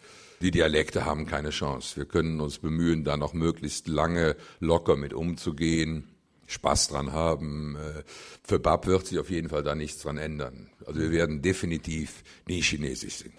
[0.42, 1.96] Die Dialekte haben keine Chance.
[1.96, 6.13] Wir können uns bemühen, da noch möglichst lange locker mit umzugehen.
[6.48, 7.76] Spaß dran haben.
[7.76, 8.04] Äh,
[8.44, 10.70] Für Bab wird sich auf jeden Fall da nichts dran ändern.
[10.86, 13.38] Also wir werden definitiv nie Chinesisch singen.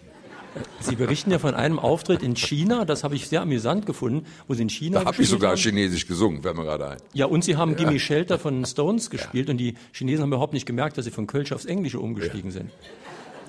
[0.81, 4.55] Sie berichten ja von einem Auftritt in China, das habe ich sehr amüsant gefunden, wo
[4.55, 5.59] Sie in China Da habe ich sogar haben.
[5.59, 6.99] Chinesisch gesungen, fällt mir gerade ein.
[7.13, 10.67] Ja, und Sie haben Gimme Shelter von Stones gespielt und die Chinesen haben überhaupt nicht
[10.67, 12.71] gemerkt, dass Sie von Kölsch aufs Englische umgestiegen sind.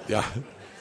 [0.07, 0.23] Ja.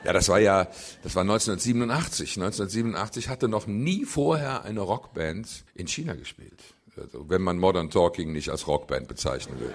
[0.04, 0.68] Ja, das war ja,
[1.02, 2.36] das war 1987.
[2.36, 6.60] 1987 hatte noch nie vorher eine Rockband in China gespielt.
[6.96, 9.74] Also, wenn man Modern Talking nicht als Rockband bezeichnen will.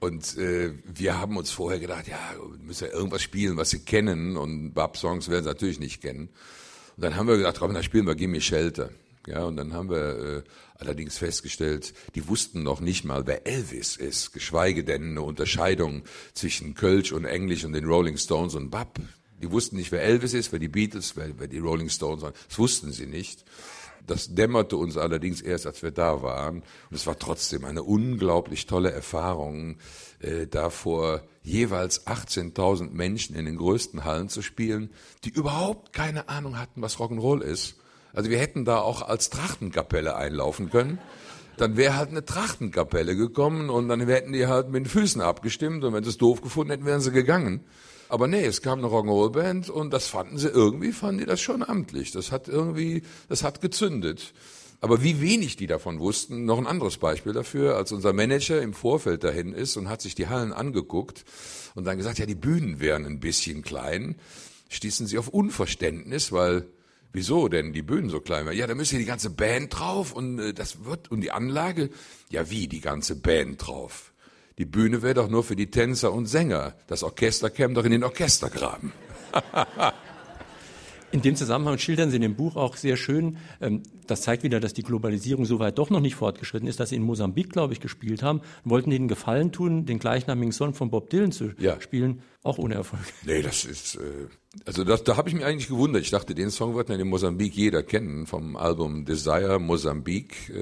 [0.00, 2.18] Und äh, wir haben uns vorher gedacht, ja,
[2.60, 4.36] müssen ja irgendwas spielen, was sie kennen.
[4.36, 6.28] Und Bab-Songs werden sie natürlich nicht kennen.
[6.96, 8.90] Und dann haben wir gedacht, komm, dann spielen wir Gimme Shelter.
[9.26, 10.42] Ja, und dann haben wir äh,
[10.78, 16.74] allerdings festgestellt, die wussten noch nicht mal, wer Elvis ist, geschweige denn eine Unterscheidung zwischen
[16.74, 19.00] Kölsch und Englisch und den Rolling Stones und Bab.
[19.42, 22.34] Die wussten nicht, wer Elvis ist, wer die Beatles, wer, wer die Rolling Stones waren.
[22.48, 23.44] Das wussten sie nicht.
[24.06, 26.62] Das dämmerte uns allerdings erst, als wir da waren.
[26.90, 29.78] Und es war trotzdem eine unglaublich tolle Erfahrung,
[30.20, 34.90] äh, da vor jeweils 18.000 Menschen in den größten Hallen zu spielen,
[35.24, 37.76] die überhaupt keine Ahnung hatten, was Rock'n'Roll ist.
[38.12, 40.98] Also wir hätten da auch als Trachtenkapelle einlaufen können.
[41.58, 45.84] Dann wäre halt eine Trachtenkapelle gekommen und dann hätten die halt mit den Füßen abgestimmt
[45.84, 47.64] und wenn sie es doof gefunden hätten, wären sie gegangen.
[48.08, 51.62] Aber nee, es kam eine Rock'n'Roll-Band und das fanden sie irgendwie, fanden die das schon
[51.62, 52.12] amtlich.
[52.12, 54.32] Das hat irgendwie, das hat gezündet.
[54.80, 58.74] Aber wie wenig die davon wussten, noch ein anderes Beispiel dafür, als unser Manager im
[58.74, 61.24] Vorfeld dahin ist und hat sich die Hallen angeguckt
[61.74, 64.16] und dann gesagt, ja, die Bühnen wären ein bisschen klein,
[64.68, 66.66] stießen sie auf Unverständnis, weil
[67.16, 68.46] Wieso denn die Bühnen so klein?
[68.52, 71.88] Ja, da müsste die ganze Band drauf und äh, das wird und die Anlage.
[72.28, 74.12] Ja, wie die ganze Band drauf?
[74.58, 76.74] Die Bühne wäre doch nur für die Tänzer und Sänger.
[76.86, 78.92] Das Orchester käme doch in den Orchestergraben.
[81.12, 84.60] In dem Zusammenhang schildern Sie in dem Buch auch sehr schön, ähm, das zeigt wieder,
[84.60, 87.72] dass die Globalisierung so weit doch noch nicht fortgeschritten ist, dass Sie in Mosambik, glaube
[87.72, 91.80] ich, gespielt haben, wollten ihnen Gefallen tun, den gleichnamigen Song von Bob Dylan zu ja.
[91.80, 93.00] spielen, auch ohne Erfolg.
[93.24, 94.26] Nee, das ist, äh,
[94.64, 96.02] also das, da habe ich mich eigentlich gewundert.
[96.02, 100.52] Ich dachte, den Song wird in Mosambik jeder kennen, vom Album Desire Mosambik.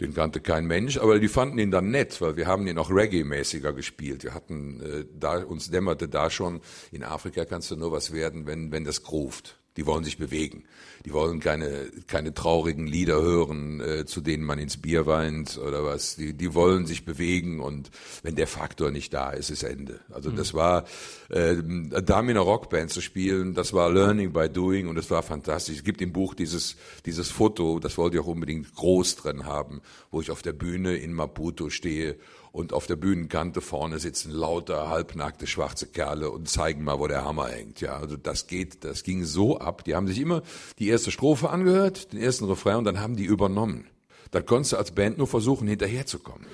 [0.00, 2.90] Den kannte kein Mensch, aber die fanden ihn dann nett, weil wir haben ihn auch
[2.90, 4.24] Reggae-mäßiger gespielt.
[4.24, 8.46] Wir hatten äh, da uns dämmerte da schon, in Afrika kannst du nur was werden,
[8.46, 9.58] wenn wenn das groovt.
[9.76, 10.64] Die wollen sich bewegen.
[11.04, 15.84] Die wollen keine, keine traurigen Lieder hören, äh, zu denen man ins Bier weint oder
[15.84, 16.16] was.
[16.16, 17.90] Die, die wollen sich bewegen und
[18.22, 20.00] wenn der Faktor nicht da ist, ist Ende.
[20.10, 20.36] Also mhm.
[20.36, 20.84] das war,
[21.28, 21.56] äh,
[22.02, 25.78] da mit einer Rockband zu spielen, das war Learning by Doing und das war fantastisch.
[25.78, 29.82] Es gibt im Buch dieses, dieses Foto, das wollte ich auch unbedingt groß drin haben,
[30.10, 32.16] wo ich auf der Bühne in Maputo stehe
[32.54, 37.24] und auf der Bühnenkante vorne sitzen lauter halbnackte schwarze Kerle und zeigen mal, wo der
[37.24, 37.80] Hammer hängt.
[37.80, 39.82] Ja, also das geht, das ging so ab.
[39.82, 40.40] Die haben sich immer
[40.78, 43.88] die erste Strophe angehört, den ersten Refrain und dann haben die übernommen.
[44.30, 46.46] Da konntest du als Band nur versuchen, hinterherzukommen.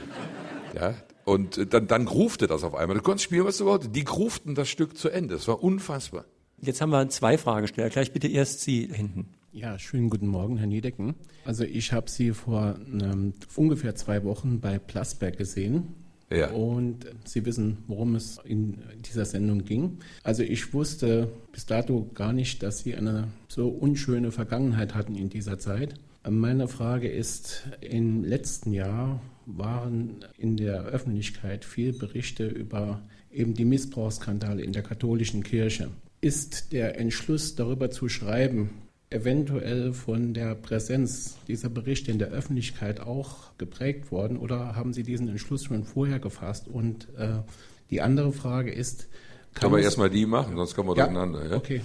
[0.75, 0.95] Ja,
[1.27, 2.97] und dann, dann grufte das auf einmal.
[2.97, 3.95] Du konntest spielen, was du wolltest.
[3.95, 5.35] Die gruften das Stück zu Ende.
[5.35, 6.25] Das war unfassbar.
[6.63, 7.91] Jetzt haben wir zwei Fragesteller.
[7.91, 9.29] Gleich bitte erst Sie hinten.
[9.53, 11.17] Ja, schönen guten Morgen, Herr Niedecken.
[11.45, 15.89] Also ich habe Sie vor ähm, ungefähr zwei Wochen bei Plasberg gesehen.
[16.31, 16.53] Ja.
[16.53, 19.99] Und Sie wissen, worum es in dieser Sendung ging.
[20.23, 25.31] Also ich wusste bis dato gar nicht, dass Sie eine so unschöne Vergangenheit hatten in
[25.31, 25.95] dieser Zeit.
[26.29, 33.65] Meine Frage ist, im letzten Jahr waren in der Öffentlichkeit viele Berichte über eben die
[33.65, 35.91] Missbrauchsskandale in der katholischen Kirche.
[36.21, 38.71] Ist der Entschluss darüber zu schreiben,
[39.11, 45.03] eventuell von der Präsenz dieser Berichte in der Öffentlichkeit auch geprägt worden oder haben Sie
[45.03, 46.68] diesen Entschluss schon vorher gefasst?
[46.68, 47.40] Und äh,
[47.90, 49.09] die andere Frage ist,
[49.55, 51.51] kann wir erstmal die machen, sonst kommen wir ja, durcheinander.
[51.51, 51.57] Ja?
[51.57, 51.81] Okay.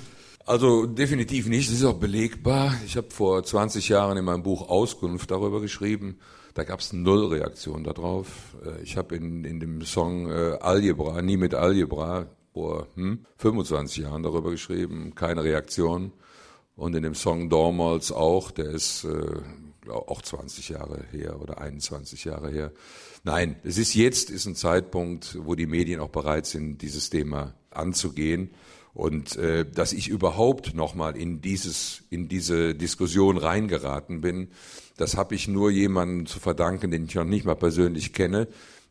[0.45, 2.75] Also definitiv nicht, das ist auch belegbar.
[2.85, 6.19] Ich habe vor 20 Jahren in meinem Buch Auskunft darüber geschrieben.
[6.53, 8.55] Da gab es null Reaktion darauf.
[8.63, 14.03] Äh, ich habe in, in dem Song äh, Algebra, nie mit Algebra, vor hm, 25
[14.03, 16.13] Jahren darüber geschrieben, keine Reaktion.
[16.75, 22.25] Und in dem Song Dormals auch, der ist äh, auch 20 Jahre her oder 21
[22.25, 22.71] Jahre her.
[23.23, 27.53] Nein, es ist jetzt ist ein Zeitpunkt, wo die Medien auch bereit sind, dieses Thema
[27.71, 28.51] anzugehen.
[28.93, 34.49] Und äh, dass ich überhaupt nochmal in dieses in diese Diskussion reingeraten bin,
[34.95, 38.47] das habe ich nur jemandem zu verdanken, den ich noch nicht mal persönlich kenne,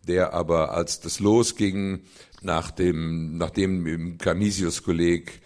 [0.06, 2.00] der aber als das losging
[2.42, 5.40] nach dem nachdem im Canisius-Kolleg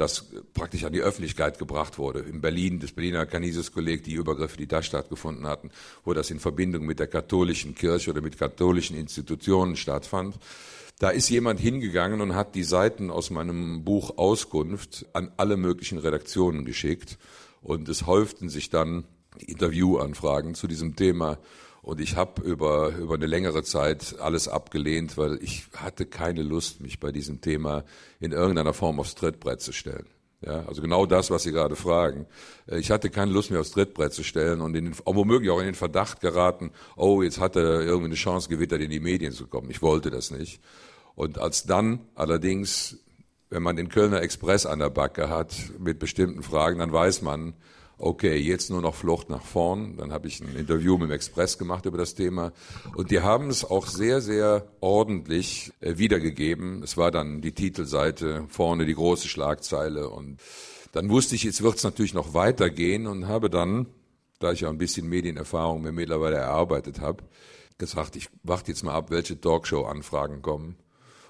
[0.00, 2.20] das praktisch an die Öffentlichkeit gebracht wurde.
[2.20, 5.70] In Berlin, das Berliner Canisius-Kolleg, die Übergriffe, die da stattgefunden hatten,
[6.04, 10.38] wo das in Verbindung mit der katholischen Kirche oder mit katholischen Institutionen stattfand.
[10.98, 15.98] Da ist jemand hingegangen und hat die Seiten aus meinem Buch Auskunft an alle möglichen
[15.98, 17.18] Redaktionen geschickt.
[17.62, 19.04] Und es häuften sich dann
[19.38, 21.38] Interviewanfragen zu diesem Thema.
[21.82, 26.80] Und ich habe über, über eine längere Zeit alles abgelehnt, weil ich hatte keine Lust,
[26.80, 27.84] mich bei diesem Thema
[28.18, 30.06] in irgendeiner Form aufs Trittbrett zu stellen.
[30.42, 32.26] Ja, also genau das, was Sie gerade fragen.
[32.66, 35.58] Äh, ich hatte keine Lust, mich aufs Trittbrett zu stellen und in den, womöglich auch
[35.58, 39.32] in den Verdacht geraten, oh, jetzt hat er irgendwie eine Chance gewittert, in die Medien
[39.32, 39.70] zu kommen.
[39.70, 40.60] Ich wollte das nicht.
[41.14, 42.98] Und als dann allerdings,
[43.50, 47.54] wenn man den Kölner Express an der Backe hat mit bestimmten Fragen, dann weiß man,
[48.00, 49.96] okay, jetzt nur noch Flucht nach vorn.
[49.96, 52.52] Dann habe ich ein Interview mit dem Express gemacht über das Thema.
[52.94, 56.82] Und die haben es auch sehr, sehr ordentlich äh, wiedergegeben.
[56.82, 60.08] Es war dann die Titelseite, vorne die große Schlagzeile.
[60.08, 60.40] Und
[60.92, 63.86] dann wusste ich, jetzt wird es natürlich noch weitergehen und habe dann,
[64.38, 67.22] da ich ja ein bisschen Medienerfahrung mir mittlerweile erarbeitet habe,
[67.78, 70.76] gesagt, ich warte jetzt mal ab, welche Talkshow-Anfragen kommen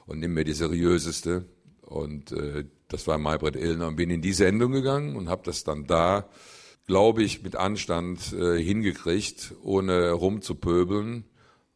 [0.06, 1.44] und nimm mir die seriöseste.
[1.82, 5.64] Und äh, das war Maybrit Illner und bin in die Sendung gegangen und habe das
[5.64, 6.28] dann da
[6.90, 11.22] glaube ich, mit Anstand äh, hingekriegt, ohne rumzupöbeln,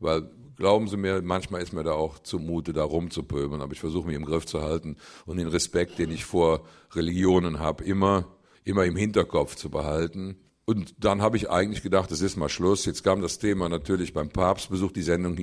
[0.01, 4.09] weil glauben Sie mir, manchmal ist mir da auch zumute, da rumzupöbeln, aber ich versuche
[4.09, 8.27] mich im Griff zu halten und den Respekt, den ich vor Religionen habe, immer,
[8.65, 10.37] immer im Hinterkopf zu behalten.
[10.65, 12.85] Und dann habe ich eigentlich gedacht, es ist mal Schluss.
[12.85, 14.91] Jetzt kam das Thema natürlich beim Papstbesuch.
[14.91, 15.39] Die Sendung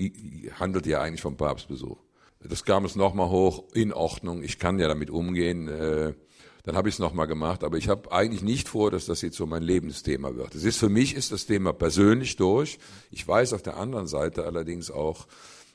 [0.60, 2.04] handelt ja eigentlich vom Papstbesuch.
[2.44, 4.44] Das kam es nochmal hoch, in Ordnung.
[4.44, 5.70] Ich kann ja damit umgehen.
[5.70, 6.14] Äh,
[6.64, 7.64] dann habe ich es nochmal gemacht.
[7.64, 10.56] Aber ich habe eigentlich nicht vor, dass das jetzt so mein Lebensthema wird.
[10.56, 12.80] Es ist für mich ist das Thema persönlich durch.
[13.10, 15.28] Ich weiß auf der anderen Seite allerdings auch,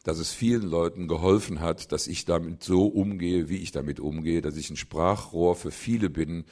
[0.04, 4.40] dass es vielen Leuten geholfen hat, dass ich damit so umgehe, wie ich damit umgehe,
[4.40, 6.44] dass ich ein Sprachrohr für viele bin,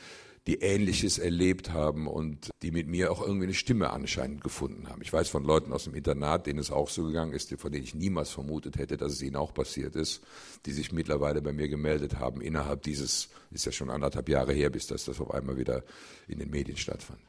[0.47, 5.01] die Ähnliches erlebt haben und die mit mir auch irgendwie eine Stimme anscheinend gefunden haben.
[5.01, 7.85] Ich weiß von Leuten aus dem Internat, denen es auch so gegangen ist, von denen
[7.85, 10.23] ich niemals vermutet hätte, dass es ihnen auch passiert ist,
[10.67, 14.69] die sich mittlerweile bei mir gemeldet haben innerhalb dieses, ist ja schon anderthalb Jahre her,
[14.69, 15.83] bis das, das auf einmal wieder
[16.29, 17.21] in den Medien stattfand.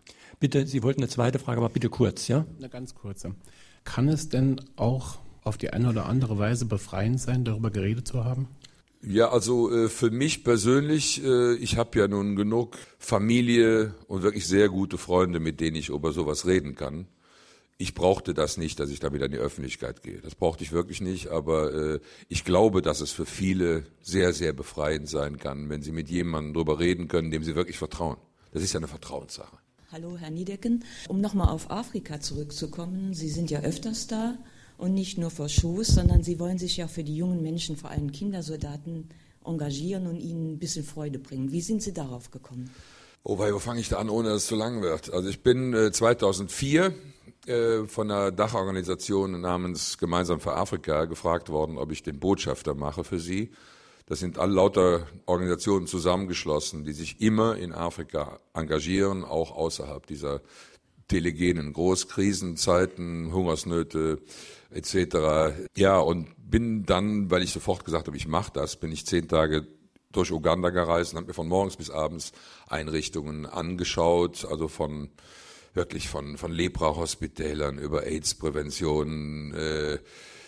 [0.42, 2.46] Bitte, Sie wollten eine zweite Frage, aber bitte kurz, ja?
[2.58, 3.36] Eine ganz kurze.
[3.86, 8.26] Kann es denn auch auf die eine oder andere Weise befreiend sein, darüber geredet zu
[8.26, 8.50] haben?
[9.08, 14.48] Ja, also äh, für mich persönlich, äh, ich habe ja nun genug Familie und wirklich
[14.48, 17.08] sehr gute Freunde, mit denen ich über sowas reden kann.
[17.78, 20.22] Ich brauchte das nicht, dass ich damit an die Öffentlichkeit gehe.
[20.22, 24.54] Das brauchte ich wirklich nicht, aber äh, ich glaube, dass es für viele sehr, sehr
[24.54, 28.18] befreiend sein kann, wenn sie mit jemandem darüber reden können, dem sie wirklich vertrauen.
[28.54, 29.58] Das ist ja eine Vertrauenssache.
[29.92, 30.84] Hallo, Herr Niedecken.
[31.10, 34.38] Um nochmal auf Afrika zurückzukommen, Sie sind ja öfters da
[34.78, 37.90] und nicht nur vor Schoß, sondern sie wollen sich ja für die jungen Menschen, vor
[37.90, 39.10] allem Kindersoldaten,
[39.46, 41.52] engagieren und ihnen ein bisschen Freude bringen.
[41.52, 42.72] Wie sind Sie darauf gekommen?
[43.24, 45.12] Oh, wo fange ich da an, ohne dass es zu lang wird?
[45.12, 46.94] Also ich bin äh, 2004
[47.48, 53.04] äh, von einer Dachorganisation namens Gemeinsam für Afrika gefragt worden, ob ich den Botschafter mache
[53.04, 53.52] für sie.
[54.08, 60.42] Das sind alle lauter Organisationen zusammengeschlossen, die sich immer in Afrika engagieren, auch außerhalb dieser
[61.08, 64.20] telegenen Großkrisenzeiten, Hungersnöte,
[64.76, 65.68] etc.
[65.76, 69.28] Ja, und bin dann, weil ich sofort gesagt habe, ich mache das, bin ich zehn
[69.28, 69.66] Tage
[70.12, 72.32] durch Uganda gereist und habe mir von morgens bis abends
[72.68, 75.10] Einrichtungen angeschaut, also von
[75.74, 79.98] wirklich von, von Lepra-Hospitälern über AIDS-Prävention, äh,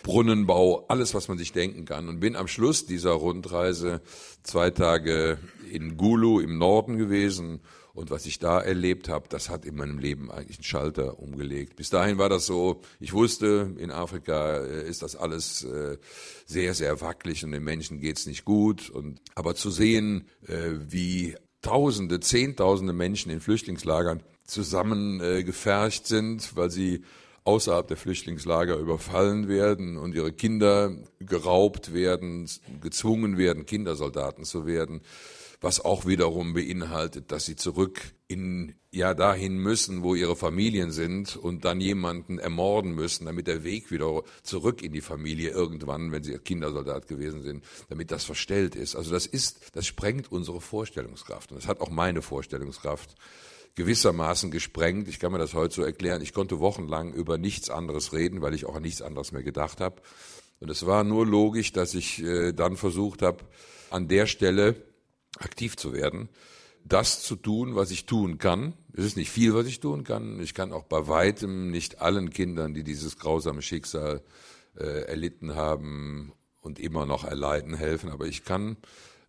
[0.02, 2.08] Brunnenbau, alles, was man sich denken kann.
[2.08, 4.00] Und bin am Schluss dieser Rundreise
[4.42, 5.38] zwei Tage
[5.70, 7.60] in Gulu im Norden gewesen
[7.98, 11.74] und was ich da erlebt habe, das hat in meinem Leben eigentlich einen Schalter umgelegt.
[11.74, 15.98] Bis dahin war das so, ich wusste, in Afrika äh, ist das alles äh,
[16.46, 18.88] sehr, sehr wackelig und den Menschen geht's nicht gut.
[18.88, 27.02] Und, aber zu sehen, äh, wie Tausende, Zehntausende Menschen in Flüchtlingslagern zusammengefercht sind, weil sie
[27.42, 32.48] außerhalb der Flüchtlingslager überfallen werden und ihre Kinder geraubt werden,
[32.80, 35.00] gezwungen werden, Kindersoldaten zu werden
[35.60, 41.36] was auch wiederum beinhaltet, dass sie zurück in, ja, dahin müssen, wo ihre Familien sind
[41.36, 46.22] und dann jemanden ermorden müssen, damit der Weg wieder zurück in die Familie irgendwann, wenn
[46.22, 48.94] sie Kindersoldat gewesen sind, damit das verstellt ist.
[48.94, 51.50] Also das ist, das sprengt unsere Vorstellungskraft.
[51.50, 53.16] Und das hat auch meine Vorstellungskraft
[53.74, 55.08] gewissermaßen gesprengt.
[55.08, 56.22] Ich kann mir das heute so erklären.
[56.22, 59.80] Ich konnte wochenlang über nichts anderes reden, weil ich auch an nichts anderes mehr gedacht
[59.80, 60.02] habe.
[60.60, 63.44] Und es war nur logisch, dass ich äh, dann versucht habe,
[63.90, 64.87] an der Stelle
[65.38, 66.28] aktiv zu werden,
[66.84, 68.74] das zu tun, was ich tun kann.
[68.94, 70.40] Es ist nicht viel, was ich tun kann.
[70.40, 74.22] Ich kann auch bei weitem nicht allen Kindern, die dieses grausame Schicksal
[74.76, 78.10] äh, erlitten haben und immer noch erleiden, helfen.
[78.10, 78.76] Aber ich kann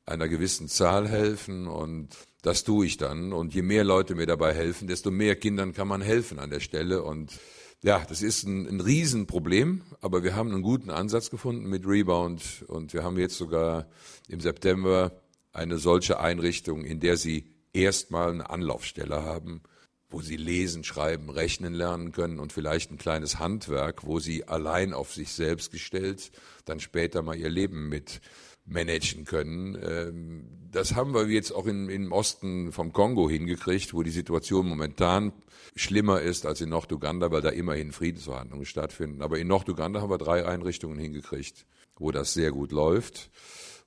[0.06, 2.10] einer gewissen Zahl helfen und
[2.42, 3.34] das tue ich dann.
[3.34, 6.62] Und je mehr Leute mir dabei helfen, desto mehr Kindern kann man helfen an der
[6.62, 7.04] Stelle.
[7.04, 7.38] Und
[7.82, 12.66] ja, das ist ein, ein Riesenproblem, aber wir haben einen guten Ansatz gefunden mit Rebound
[12.68, 13.88] und wir haben jetzt sogar
[14.28, 15.12] im September
[15.52, 19.62] eine solche Einrichtung, in der Sie erstmal eine Anlaufstelle haben,
[20.10, 24.94] wo Sie lesen, schreiben, rechnen lernen können und vielleicht ein kleines Handwerk, wo Sie allein
[24.94, 26.32] auf sich selbst gestellt
[26.66, 28.22] dann später mal Ihr Leben mit
[28.66, 29.78] managen können.
[29.84, 35.34] Ähm, das haben wir jetzt auch im Osten vom Kongo hingekriegt, wo die Situation momentan
[35.76, 39.22] schlimmer ist als in Norduganda, weil da immerhin Friedensverhandlungen stattfinden.
[39.22, 41.66] Aber in Norduganda haben wir drei Einrichtungen hingekriegt,
[41.98, 43.32] wo das sehr gut läuft.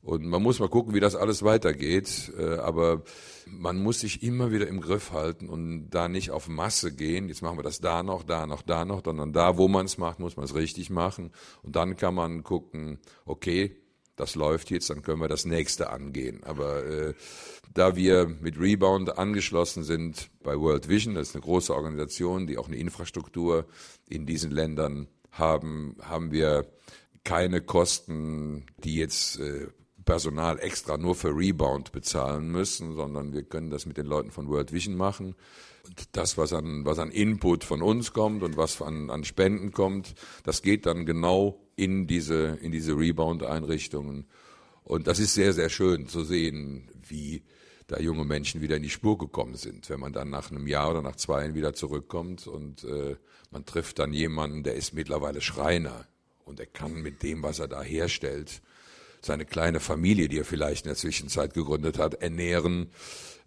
[0.03, 2.33] Und man muss mal gucken, wie das alles weitergeht.
[2.37, 3.03] Äh, aber
[3.47, 7.29] man muss sich immer wieder im Griff halten und da nicht auf Masse gehen.
[7.29, 9.99] Jetzt machen wir das da noch, da noch, da noch, sondern da, wo man es
[9.99, 11.31] macht, muss man es richtig machen.
[11.63, 13.77] Und dann kann man gucken, okay,
[14.17, 16.43] das läuft jetzt, dann können wir das nächste angehen.
[16.45, 17.15] Aber äh,
[17.73, 22.59] da wir mit Rebound angeschlossen sind bei World Vision, das ist eine große Organisation, die
[22.59, 23.67] auch eine Infrastruktur
[24.09, 26.67] in diesen Ländern haben, haben wir
[27.25, 29.69] keine Kosten, die jetzt äh,
[30.05, 34.49] Personal extra nur für Rebound bezahlen müssen, sondern wir können das mit den Leuten von
[34.49, 35.35] World Vision machen.
[35.87, 39.73] Und das, was an, was an Input von uns kommt und was an, an Spenden
[39.73, 44.27] kommt, das geht dann genau in diese, in diese Rebound-Einrichtungen.
[44.85, 47.43] Und das ist sehr, sehr schön zu sehen, wie
[47.87, 49.91] da junge Menschen wieder in die Spur gekommen sind.
[49.91, 53.17] Wenn man dann nach einem Jahr oder nach zwei wieder zurückkommt und äh,
[53.51, 56.07] man trifft dann jemanden, der ist mittlerweile Schreiner
[56.45, 58.63] und er kann mit dem, was er da herstellt,
[59.23, 62.91] seine kleine Familie, die er vielleicht in der Zwischenzeit gegründet hat, ernähren.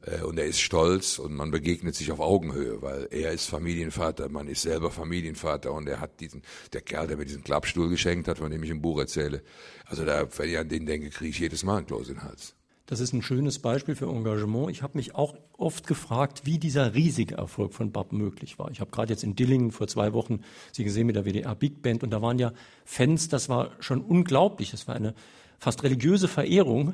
[0.01, 4.29] Äh, und er ist stolz und man begegnet sich auf Augenhöhe, weil er ist Familienvater,
[4.29, 6.41] man ist selber Familienvater und er hat diesen,
[6.73, 9.41] der Kerl, der mir diesen Klappstuhl geschenkt hat, von dem ich im Buch erzähle.
[9.85, 12.23] Also da, wenn ich an den denke, kriege ich jedes Mal ein Kloß in den
[12.23, 12.55] Hals.
[12.87, 14.69] Das ist ein schönes Beispiel für Engagement.
[14.69, 18.69] Ich habe mich auch oft gefragt, wie dieser riesige Erfolg von BAP möglich war.
[18.69, 21.81] Ich habe gerade jetzt in Dillingen vor zwei Wochen Sie gesehen mit der WDR Big
[21.81, 22.53] Band und da waren ja
[22.83, 24.69] Fans, das war schon unglaublich.
[24.69, 25.15] Das war eine
[25.59, 26.93] fast religiöse Verehrung.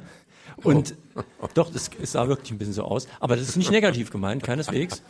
[0.63, 1.47] Und oh.
[1.53, 3.07] doch, das, es sah wirklich ein bisschen so aus.
[3.19, 5.01] Aber das ist nicht negativ gemeint, keineswegs.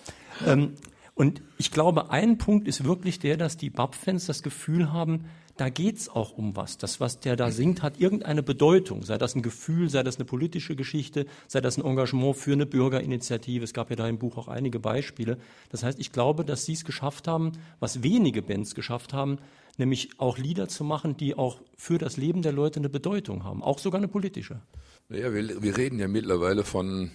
[0.45, 0.74] Ähm,
[1.14, 5.26] und ich glaube, ein Punkt ist wirklich der, dass die BAP-Fans das Gefühl haben,
[5.58, 6.78] da geht's auch um was.
[6.78, 9.04] Das, was der da singt, hat irgendeine Bedeutung.
[9.04, 12.66] Sei das ein Gefühl, sei das eine politische Geschichte, sei das ein Engagement für eine
[12.66, 13.64] Bürgerinitiative.
[13.64, 15.38] Es gab ja da im Buch auch einige Beispiele.
[15.70, 19.38] Das heißt, ich glaube, dass sie es geschafft haben, was wenige Bands geschafft haben,
[19.82, 23.61] nämlich auch Lieder zu machen, die auch für das Leben der Leute eine Bedeutung haben,
[23.63, 24.61] auch sogar eine politische.
[25.09, 27.11] Ja, wir, wir reden ja mittlerweile von,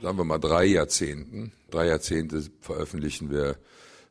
[0.00, 1.52] sagen wir mal, drei Jahrzehnten.
[1.70, 3.56] Drei Jahrzehnte veröffentlichen wir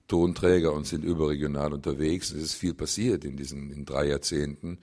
[0.08, 2.32] Tonträger und sind überregional unterwegs.
[2.32, 4.80] Es ist viel passiert in diesen in drei Jahrzehnten.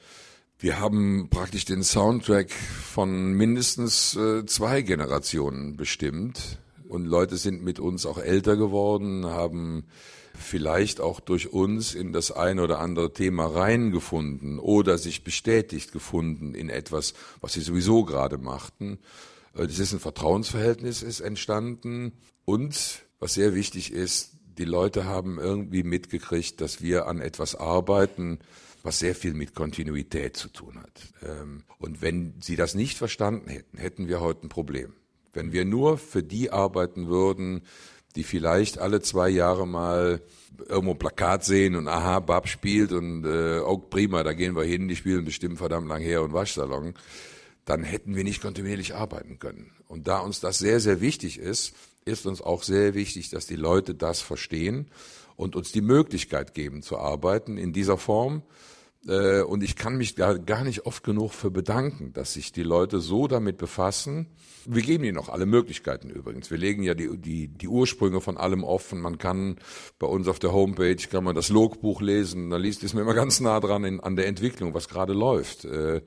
[0.59, 6.59] Wir haben praktisch den Soundtrack von mindestens äh, zwei Generationen bestimmt.
[6.89, 9.85] Und Leute sind mit uns auch älter geworden, haben
[10.37, 16.55] vielleicht auch durch uns in das ein oder andere Thema reingefunden oder sich bestätigt gefunden
[16.55, 18.99] in etwas, was sie sowieso gerade machten.
[19.55, 22.13] Das ist ein Vertrauensverhältnis ist entstanden
[22.45, 28.39] und was sehr wichtig ist, die Leute haben irgendwie mitgekriegt, dass wir an etwas arbeiten,
[28.83, 31.03] was sehr viel mit Kontinuität zu tun hat.
[31.23, 34.95] Ähm, und wenn sie das nicht verstanden hätten, hätten wir heute ein Problem.
[35.33, 37.63] Wenn wir nur für die arbeiten würden,
[38.17, 40.21] die vielleicht alle zwei Jahre mal
[40.69, 44.65] irgendwo ein Plakat sehen und aha, Bab spielt und äh, oh prima, da gehen wir
[44.65, 46.95] hin, die spielen bestimmt verdammt lang her und Waschsalon,
[47.65, 49.73] dann hätten wir nicht kontinuierlich arbeiten können.
[49.87, 53.57] Und da uns das sehr, sehr wichtig ist, ist uns auch sehr wichtig, dass die
[53.57, 54.87] Leute das verstehen
[55.37, 58.43] und uns die Möglichkeit geben zu arbeiten in dieser Form.
[59.09, 62.63] Äh, und ich kann mich gar, gar nicht oft genug für bedanken, dass sich die
[62.63, 64.27] Leute so damit befassen.
[64.67, 66.51] Wir geben ihnen auch alle Möglichkeiten übrigens.
[66.51, 69.01] Wir legen ja die, die, die Ursprünge von allem offen.
[69.01, 69.57] Man kann
[69.99, 72.51] bei uns auf der Homepage kann man das Logbuch lesen.
[72.51, 75.65] Da liest es mir immer ganz nah dran in, an der Entwicklung, was gerade läuft.
[75.65, 76.03] Äh,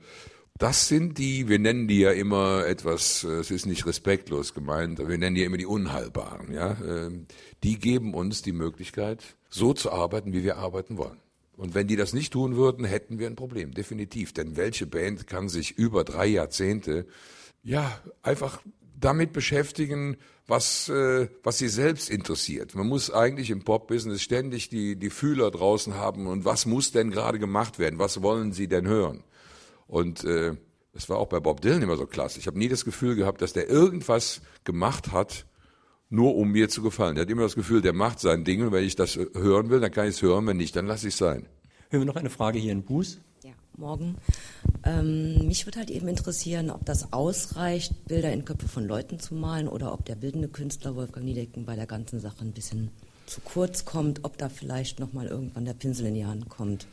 [0.58, 4.98] das sind die, wir nennen die ja immer etwas, äh, es ist nicht respektlos gemeint,
[4.98, 6.76] wir nennen die ja immer die Unheilbaren, ja.
[6.86, 7.26] Ähm,
[7.64, 11.18] die geben uns die Möglichkeit, so zu arbeiten, wie wir arbeiten wollen.
[11.60, 14.32] Und wenn die das nicht tun würden, hätten wir ein Problem, definitiv.
[14.32, 17.04] Denn welche Band kann sich über drei Jahrzehnte,
[17.62, 18.62] ja, einfach
[18.98, 22.74] damit beschäftigen, was, äh, was sie selbst interessiert.
[22.74, 27.10] Man muss eigentlich im Pop-Business ständig die, die Fühler draußen haben und was muss denn
[27.10, 27.98] gerade gemacht werden?
[27.98, 29.22] Was wollen sie denn hören?
[29.86, 30.56] Und äh,
[30.94, 32.38] das war auch bei Bob Dylan immer so klasse.
[32.38, 35.44] Ich habe nie das Gefühl gehabt, dass der irgendwas gemacht hat,
[36.10, 37.14] nur um mir zu gefallen.
[37.14, 39.80] Der hat immer das Gefühl, der macht sein Ding und wenn ich das hören will,
[39.80, 41.46] dann kann ich es hören, wenn nicht, dann lasse ich es sein.
[41.88, 43.18] Hören wir noch eine Frage hier in Buß?
[43.44, 44.16] Ja, morgen.
[44.84, 49.34] Ähm, mich würde halt eben interessieren, ob das ausreicht, Bilder in Köpfe von Leuten zu
[49.34, 52.90] malen oder ob der bildende Künstler Wolfgang Niedecken bei der ganzen Sache ein bisschen
[53.26, 56.86] zu kurz kommt, ob da vielleicht nochmal irgendwann der Pinsel in die Hand kommt.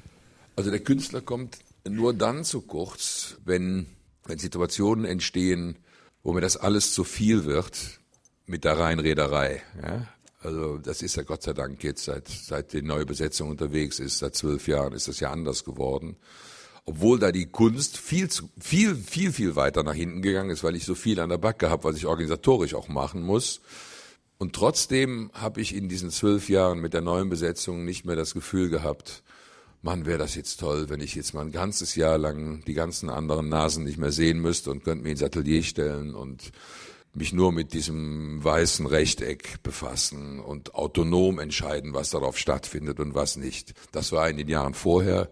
[0.55, 1.57] Also der Künstler kommt
[1.87, 3.87] nur dann zu kurz, wenn,
[4.25, 5.77] wenn Situationen entstehen,
[6.23, 7.99] wo mir das alles zu viel wird
[8.47, 9.61] mit der Rheinreederei.
[9.83, 10.07] Ja?
[10.41, 14.19] Also das ist ja Gott sei Dank jetzt seit, seit die neue Besetzung unterwegs ist,
[14.19, 16.17] seit zwölf Jahren ist das ja anders geworden.
[16.85, 20.75] Obwohl da die Kunst viel, zu, viel, viel, viel weiter nach hinten gegangen ist, weil
[20.75, 23.59] ich so viel an der Backe habe, was ich organisatorisch auch machen muss.
[24.37, 28.33] Und trotzdem habe ich in diesen zwölf Jahren mit der neuen Besetzung nicht mehr das
[28.33, 29.23] Gefühl gehabt,
[29.81, 33.09] Mann, wäre das jetzt toll, wenn ich jetzt mal ein ganzes Jahr lang die ganzen
[33.09, 36.51] anderen Nasen nicht mehr sehen müsste und könnte mir ins Atelier stellen und
[37.17, 43.35] mich nur mit diesem weißen Rechteck befassen und autonom entscheiden, was darauf stattfindet und was
[43.35, 43.73] nicht.
[43.91, 45.29] Das war in den Jahren vorher,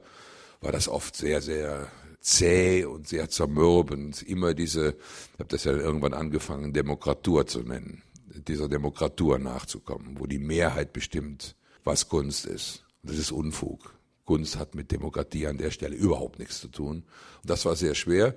[0.61, 1.87] war das oft sehr, sehr
[2.19, 4.23] zäh und sehr zermürbend.
[4.23, 4.95] Immer diese,
[5.33, 8.01] ich habe das ja irgendwann angefangen, Demokratur zu nennen,
[8.47, 12.83] dieser Demokratur nachzukommen, wo die Mehrheit bestimmt, was Kunst ist.
[13.03, 13.93] Das ist Unfug.
[14.25, 17.03] Kunst hat mit Demokratie an der Stelle überhaupt nichts zu tun.
[17.41, 18.35] Und das war sehr schwer.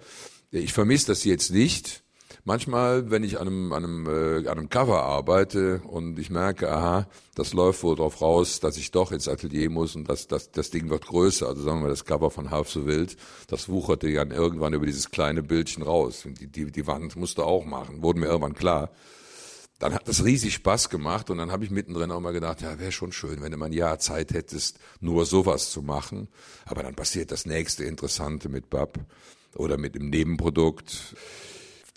[0.50, 2.04] Ich vermisse das jetzt nicht.
[2.44, 6.70] Manchmal, wenn ich an einem, an, einem, äh, an einem Cover arbeite und ich merke,
[6.70, 10.50] aha, das läuft wohl drauf raus, dass ich doch ins Atelier muss und das, das,
[10.50, 11.46] das Ding wird größer.
[11.46, 13.16] Also sagen wir das Cover von Half so wild,
[13.48, 16.24] das wucherte ja irgendwann über dieses kleine Bildchen raus.
[16.26, 18.90] Die, die, die Wand musste auch machen, wurde mir irgendwann klar
[19.78, 22.78] dann hat das riesig Spaß gemacht und dann habe ich mittendrin auch mal gedacht, ja,
[22.78, 26.28] wäre schon schön, wenn du mal ein Jahr Zeit hättest, nur sowas zu machen.
[26.64, 28.98] Aber dann passiert das nächste Interessante mit BAP
[29.54, 31.14] oder mit dem Nebenprodukt,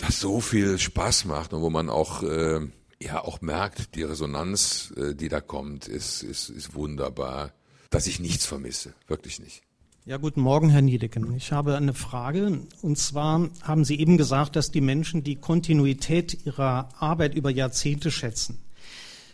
[0.01, 2.59] das so viel Spaß macht und wo man auch äh,
[3.01, 7.51] ja auch merkt, die Resonanz, äh, die da kommt, ist, ist, ist wunderbar,
[7.89, 9.63] dass ich nichts vermisse, wirklich nicht.
[10.03, 11.35] Ja, guten Morgen, Herr Niedecken.
[11.35, 12.61] Ich habe eine Frage.
[12.81, 18.09] Und zwar haben Sie eben gesagt, dass die Menschen die Kontinuität ihrer Arbeit über Jahrzehnte
[18.09, 18.57] schätzen.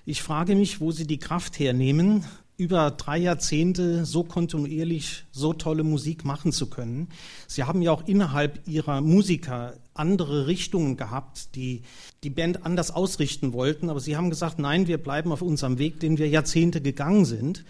[0.05, 2.26] Ich frage mich, wo Sie die Kraft hernehmen,
[2.57, 7.09] über drei Jahrzehnte so kontinuierlich so tolle Musik machen zu können.
[7.47, 11.82] Sie haben ja auch innerhalb Ihrer Musiker andere Richtungen gehabt, die
[12.24, 13.89] die Band anders ausrichten wollten.
[13.89, 17.66] Aber Sie haben gesagt, nein, wir bleiben auf unserem Weg, den wir Jahrzehnte gegangen sind.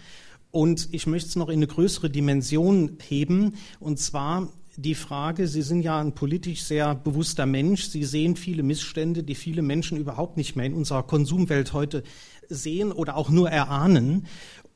[0.50, 3.54] Und ich möchte es noch in eine größere Dimension heben.
[3.80, 7.88] Und zwar die Frage, Sie sind ja ein politisch sehr bewusster Mensch.
[7.88, 12.04] Sie sehen viele Missstände, die viele Menschen überhaupt nicht mehr in unserer Konsumwelt heute
[12.48, 14.26] sehen oder auch nur erahnen.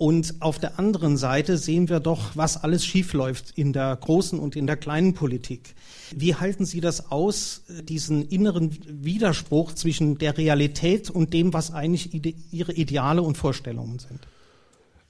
[0.03, 4.57] Und auf der anderen Seite sehen wir doch, was alles schiefläuft in der großen und
[4.57, 5.77] in der kleinen Politik.
[6.11, 12.13] Wie halten Sie das aus, diesen inneren Widerspruch zwischen der Realität und dem, was eigentlich
[12.15, 14.27] ide Ihre Ideale und Vorstellungen sind?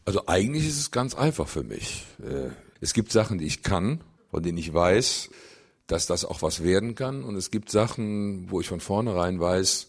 [0.05, 2.05] Also eigentlich ist es ganz einfach für mich.
[2.23, 2.51] Äh,
[2.83, 5.31] es gibt Sachen, die ich kann, von denen ich weiß,
[5.87, 7.25] dass das auch was werden kann.
[7.25, 9.89] Und es gibt Sachen, wo ich von vornherein weiß,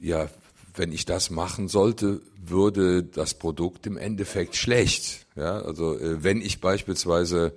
[0.00, 0.30] ja,
[0.74, 5.26] wenn ich das machen sollte, würde das Produkt im Endeffekt schlecht.
[5.36, 7.54] Ja, also äh, wenn ich beispielsweise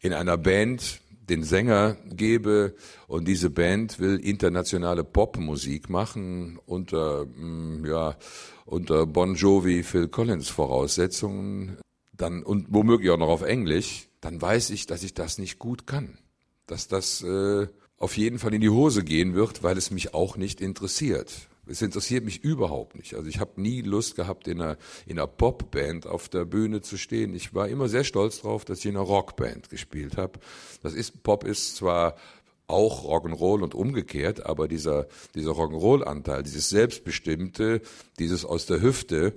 [0.00, 2.74] in einer Band den Sänger gebe
[3.08, 8.16] und diese Band will internationale Popmusik machen unter mm, ja
[8.64, 11.78] unter Bon Jovi, Phil Collins Voraussetzungen,
[12.12, 15.86] dann und womöglich auch noch auf Englisch, dann weiß ich, dass ich das nicht gut
[15.86, 16.18] kann,
[16.66, 20.36] dass das äh, auf jeden Fall in die Hose gehen wird, weil es mich auch
[20.36, 21.48] nicht interessiert.
[21.68, 23.14] Es interessiert mich überhaupt nicht.
[23.14, 26.96] Also ich habe nie Lust gehabt, in einer, in einer Popband auf der Bühne zu
[26.96, 27.34] stehen.
[27.34, 30.38] Ich war immer sehr stolz drauf, dass ich in einer Rockband gespielt habe.
[30.82, 32.16] Das ist Pop ist zwar
[32.68, 37.80] auch Rock'n'Roll und umgekehrt, aber dieser dieser Rock'n'Roll-Anteil, dieses selbstbestimmte,
[38.18, 39.34] dieses aus der Hüfte,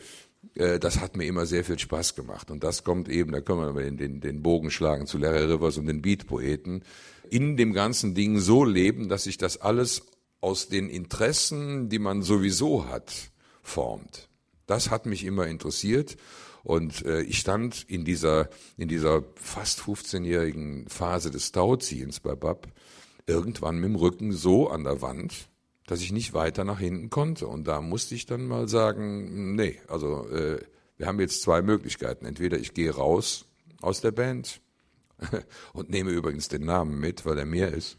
[0.56, 2.52] äh, das hat mir immer sehr viel Spaß gemacht.
[2.52, 5.78] Und das kommt eben, da können wir den, den, den Bogen schlagen zu Larry Rivers
[5.78, 6.84] und den Beat-Poeten,
[7.30, 10.04] in dem ganzen Ding so leben, dass sich das alles
[10.42, 13.32] aus den Interessen, die man sowieso hat,
[13.62, 14.30] formt.
[14.68, 16.18] Das hat mich immer interessiert.
[16.64, 22.68] Und äh, ich stand in dieser, in dieser fast 15-jährigen Phase des Tauziehens bei BAP
[23.26, 25.50] irgendwann mit dem Rücken so an der Wand,
[25.88, 27.48] dass ich nicht weiter nach hinten konnte.
[27.48, 30.60] Und da musste ich dann mal sagen, nee, also äh,
[30.98, 32.26] wir haben jetzt zwei Möglichkeiten.
[32.26, 33.46] Entweder ich gehe raus
[33.82, 34.62] aus der Band
[35.74, 37.98] und nehme übrigens den Namen mit, weil er mir ist,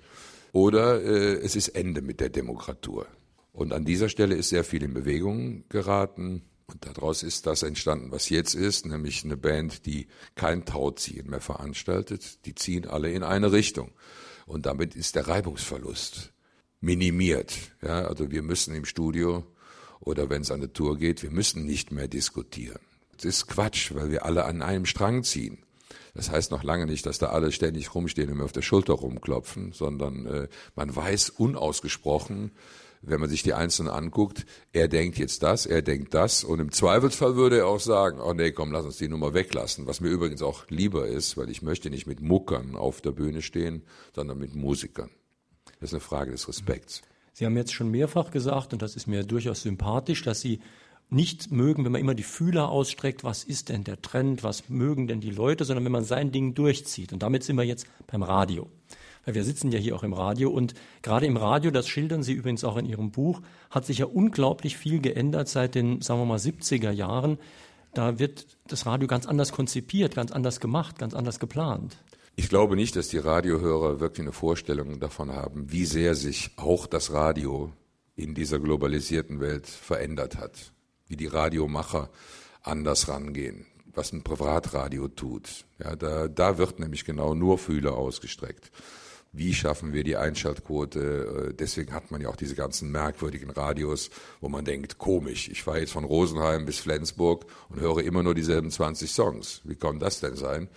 [0.53, 3.07] oder äh, es ist Ende mit der Demokratur.
[3.53, 6.43] Und an dieser Stelle ist sehr viel in Bewegung geraten.
[6.67, 11.41] Und daraus ist das entstanden, was jetzt ist, nämlich eine Band, die kein Tauziehen mehr
[11.41, 12.45] veranstaltet.
[12.47, 13.91] Die ziehen alle in eine Richtung.
[14.47, 16.33] Und damit ist der Reibungsverlust
[16.81, 17.55] minimiert.
[17.83, 19.45] Ja, also wir müssen im Studio
[20.01, 22.81] oder wenn es an eine Tour geht, wir müssen nicht mehr diskutieren.
[23.17, 25.59] Das ist Quatsch, weil wir alle an einem Strang ziehen.
[26.21, 28.93] Das heißt noch lange nicht, dass da alle ständig rumstehen und mir auf der Schulter
[28.93, 32.51] rumklopfen, sondern äh, man weiß unausgesprochen,
[33.01, 34.45] wenn man sich die Einzelnen anguckt,
[34.75, 38.35] er denkt jetzt das, er denkt das und im Zweifelsfall würde er auch sagen, oh
[38.35, 41.63] nee, komm, lass uns die Nummer weglassen, was mir übrigens auch lieber ist, weil ich
[41.63, 43.83] möchte nicht mit Muckern auf der Bühne stehen,
[44.15, 45.09] sondern mit Musikern.
[45.81, 47.01] Das ist eine Frage des Respekts.
[47.33, 50.61] Sie haben jetzt schon mehrfach gesagt, und das ist mir durchaus sympathisch, dass Sie
[51.11, 55.09] nicht mögen, wenn man immer die Fühler ausstreckt, was ist denn der Trend, was mögen
[55.09, 57.13] denn die Leute, sondern wenn man sein Ding durchzieht.
[57.13, 58.69] Und damit sind wir jetzt beim Radio.
[59.25, 62.33] Weil wir sitzen ja hier auch im Radio und gerade im Radio, das schildern Sie
[62.33, 66.27] übrigens auch in Ihrem Buch, hat sich ja unglaublich viel geändert seit den, sagen wir
[66.27, 67.39] mal, 70er Jahren.
[67.93, 71.99] Da wird das Radio ganz anders konzipiert, ganz anders gemacht, ganz anders geplant.
[72.37, 76.87] Ich glaube nicht, dass die Radiohörer wirklich eine Vorstellung davon haben, wie sehr sich auch
[76.87, 77.73] das Radio
[78.17, 80.73] in dieser globalisierten Welt verändert hat
[81.11, 82.09] wie die Radiomacher
[82.63, 85.67] anders rangehen, was ein Privatradio tut.
[85.79, 88.71] Ja, da, da wird nämlich genau nur Fühler ausgestreckt.
[89.33, 91.51] Wie schaffen wir die Einschaltquote?
[91.51, 95.63] Äh, deswegen hat man ja auch diese ganzen merkwürdigen Radios, wo man denkt, komisch, ich
[95.63, 99.61] fahre jetzt von Rosenheim bis Flensburg und höre immer nur dieselben 20 Songs.
[99.65, 100.69] Wie kann das denn sein?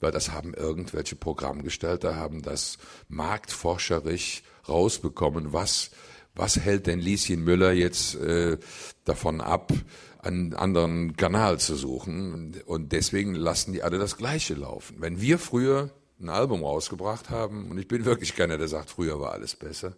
[0.00, 5.90] Weil das haben irgendwelche Programmgestalter, haben das marktforscherisch rausbekommen, was
[6.34, 8.58] was hält denn Lieschen Müller jetzt äh,
[9.04, 9.72] davon ab,
[10.18, 12.60] einen anderen Kanal zu suchen?
[12.66, 14.96] Und deswegen lassen die alle das Gleiche laufen.
[14.98, 19.20] Wenn wir früher ein Album rausgebracht haben, und ich bin wirklich keiner, der sagt, früher
[19.20, 19.96] war alles besser,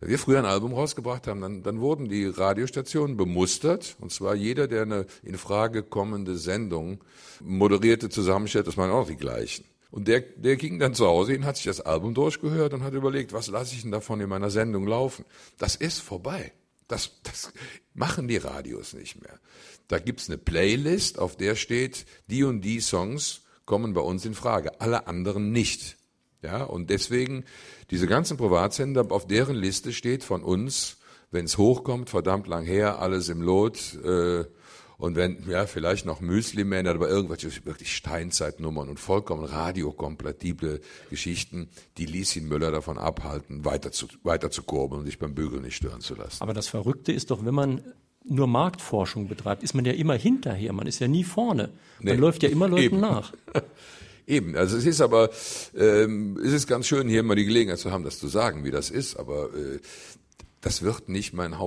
[0.00, 4.34] wenn wir früher ein Album rausgebracht haben, dann, dann wurden die Radiostationen bemustert, und zwar
[4.34, 6.98] jeder, der eine in Frage kommende Sendung
[7.40, 9.64] moderierte, zusammenstellt, das waren auch die gleichen.
[9.92, 12.94] Und der, der ging dann zu Hause hin, hat sich das Album durchgehört und hat
[12.94, 15.26] überlegt, was lasse ich denn davon in meiner Sendung laufen?
[15.58, 16.50] Das ist vorbei.
[16.88, 17.52] Das, das
[17.92, 19.38] machen die Radios nicht mehr.
[19.88, 24.32] Da gibt's eine Playlist, auf der steht, die und die Songs kommen bei uns in
[24.32, 25.98] Frage, alle anderen nicht.
[26.40, 27.44] Ja, und deswegen
[27.90, 30.96] diese ganzen Privatsender, auf deren Liste steht von uns,
[31.30, 34.46] wenn es hochkommt, verdammt lang her, alles im Lot, äh,
[35.02, 40.80] und wenn, ja, vielleicht noch Müsli-Man, aber irgendwelche wirklich Steinzeitnummern und vollkommen radiokompatible
[41.10, 45.62] Geschichten, die Lieschen Müller davon abhalten, weiter zu, weiter zu kurbeln und sich beim Bügeln
[45.62, 46.40] nicht stören zu lassen.
[46.40, 47.80] Aber das Verrückte ist doch, wenn man
[48.22, 50.72] nur Marktforschung betreibt, ist man ja immer hinterher.
[50.72, 51.70] Man ist ja nie vorne.
[51.98, 53.00] Man nee, läuft ja immer Leuten eben.
[53.00, 53.32] nach.
[54.28, 55.30] Eben, also es ist aber,
[55.76, 58.70] ähm, es ist ganz schön, hier mal die Gelegenheit zu haben, das zu sagen, wie
[58.70, 59.80] das ist, aber äh,
[60.60, 61.58] das wird nicht mein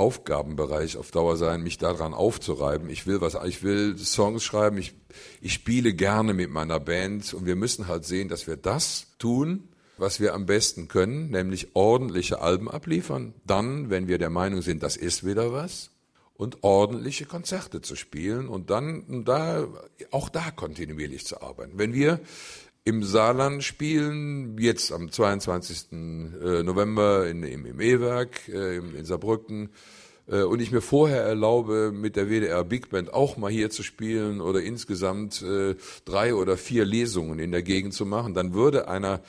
[0.00, 2.88] Hauptaufgabenbereich auf Dauer sein, mich daran aufzureiben.
[2.88, 4.94] Ich will was, ich will Songs schreiben, ich,
[5.42, 9.68] ich spiele gerne mit meiner Band und wir müssen halt sehen, dass wir das tun,
[9.98, 13.34] was wir am besten können, nämlich ordentliche Alben abliefern.
[13.46, 15.90] Dann, wenn wir der Meinung sind, das ist wieder was,
[16.34, 19.68] und ordentliche Konzerte zu spielen und dann da
[20.10, 21.72] auch da kontinuierlich zu arbeiten.
[21.76, 22.20] Wenn wir
[22.84, 25.92] im Saarland spielen, jetzt am 22.
[25.92, 29.70] Äh, November in, im, im E-Werk äh, in Saarbrücken,
[30.26, 33.82] äh, und ich mir vorher erlaube, mit der WDR Big Band auch mal hier zu
[33.82, 35.44] spielen oder insgesamt
[36.04, 39.20] drei oder vier Lesungen in der Gegend zu machen, dann würde einer,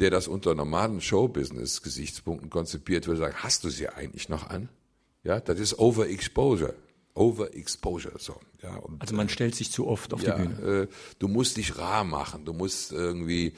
[0.00, 4.68] der das unter normalen Showbusiness-Gesichtspunkten konzipiert, würde sagen, hast du sie eigentlich noch an?
[5.22, 6.74] Ja, das ist Overexposure.
[7.16, 8.18] Overexposure.
[8.18, 10.82] So, ja, und, also man stellt sich zu oft auf ja, die Bühne.
[10.82, 10.86] Äh,
[11.18, 13.54] du musst dich rar machen, du musst irgendwie,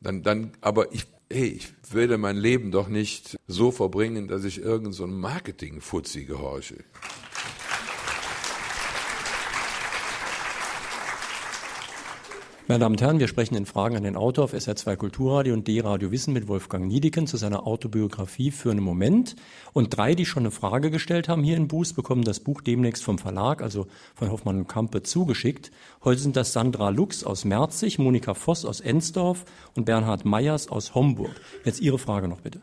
[0.00, 4.60] dann, dann, aber ich, hey, ich werde mein Leben doch nicht so verbringen, dass ich
[4.60, 6.84] irgend so Marketing-Fuzzi gehorche.
[12.70, 15.66] Meine Damen und Herren, wir sprechen in Fragen an den Autor auf SR2 Kulturradio und
[15.66, 19.34] D-Radio Wissen mit Wolfgang Niedeken zu seiner Autobiografie für einen Moment.
[19.72, 23.02] Und drei, die schon eine Frage gestellt haben hier in Boost, bekommen das Buch demnächst
[23.02, 25.72] vom Verlag, also von Hoffmann und Kampe, zugeschickt.
[26.04, 30.94] Heute sind das Sandra Lux aus Merzig, Monika Voss aus Ensdorf und Bernhard Meyers aus
[30.94, 31.34] Homburg.
[31.64, 32.60] Jetzt Ihre Frage noch bitte.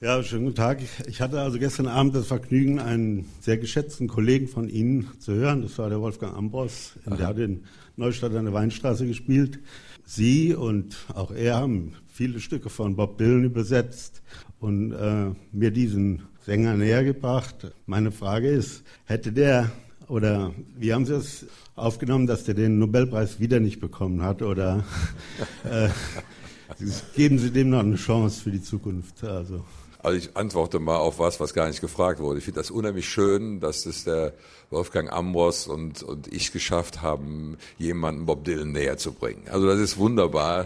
[0.00, 0.78] Ja, schönen guten Tag.
[1.08, 5.62] Ich hatte also gestern Abend das Vergnügen, einen sehr geschätzten Kollegen von Ihnen zu hören.
[5.62, 6.92] Das war der Wolfgang Ambros.
[7.04, 7.64] Der hat in
[7.96, 9.58] Neustadt an der Weinstraße gespielt.
[10.04, 14.22] Sie und auch er haben viele Stücke von Bob Dylan übersetzt
[14.60, 17.72] und äh, mir diesen Sänger näher gebracht.
[17.86, 19.68] Meine Frage ist, hätte der
[20.06, 21.44] oder wie haben Sie es
[21.74, 24.84] aufgenommen, dass der den Nobelpreis wieder nicht bekommen hat oder
[25.64, 25.88] äh,
[27.16, 29.24] geben Sie dem noch eine Chance für die Zukunft?
[29.24, 29.64] Also.
[30.08, 32.38] Also ich antworte mal auf was, was gar nicht gefragt wurde.
[32.38, 34.32] Ich finde das unheimlich schön, dass es der
[34.70, 39.42] Wolfgang Ambros und, und ich geschafft haben, jemanden Bob Dylan näher zu bringen.
[39.50, 40.64] Also das ist wunderbar.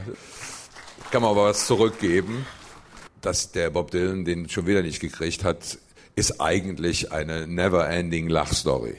[1.10, 2.46] Kann man aber was zurückgeben.
[3.20, 5.76] Dass der Bob Dylan den schon wieder nicht gekriegt hat,
[6.14, 8.94] ist eigentlich eine never-ending Lachstory.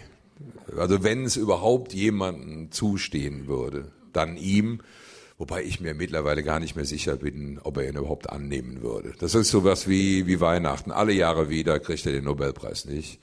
[0.78, 4.82] Also wenn es überhaupt jemanden zustehen würde, dann ihm.
[5.38, 9.14] Wobei ich mir mittlerweile gar nicht mehr sicher bin, ob er ihn überhaupt annehmen würde.
[9.20, 10.92] Das ist sowas wie, wie Weihnachten.
[10.92, 13.20] Alle Jahre wieder kriegt er den Nobelpreis nicht.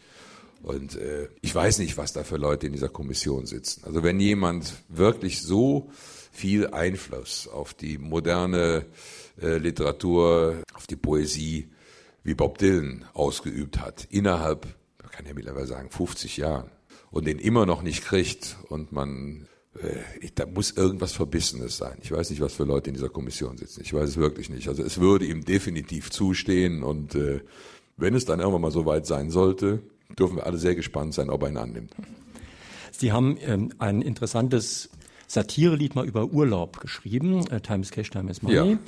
[0.62, 3.84] Und äh, ich weiß nicht, was da für Leute in dieser Kommission sitzen.
[3.84, 5.90] Also wenn jemand wirklich so
[6.32, 8.86] viel Einfluss auf die moderne
[9.40, 11.70] äh, Literatur, auf die Poesie
[12.22, 14.66] wie Bob Dylan ausgeübt hat, innerhalb,
[15.00, 16.70] man kann ja mittlerweile sagen, 50 Jahren,
[17.10, 19.48] und den immer noch nicht kriegt und man
[19.78, 21.98] äh, da muss irgendwas Verbissenes sein.
[22.02, 23.82] Ich weiß nicht, was für Leute in dieser Kommission sitzen.
[23.82, 24.68] Ich weiß es wirklich nicht.
[24.68, 27.40] Also es würde ihm definitiv zustehen und äh,
[27.96, 29.82] wenn es dann irgendwann mal so weit sein sollte,
[30.18, 31.94] dürfen wir alle sehr gespannt sein, ob er ihn annimmt.
[32.90, 34.90] Sie haben ähm, ein interessantes
[35.26, 38.72] Satirelied mal über Urlaub geschrieben, äh, Times Cash, Time is Money.
[38.72, 38.78] Ja.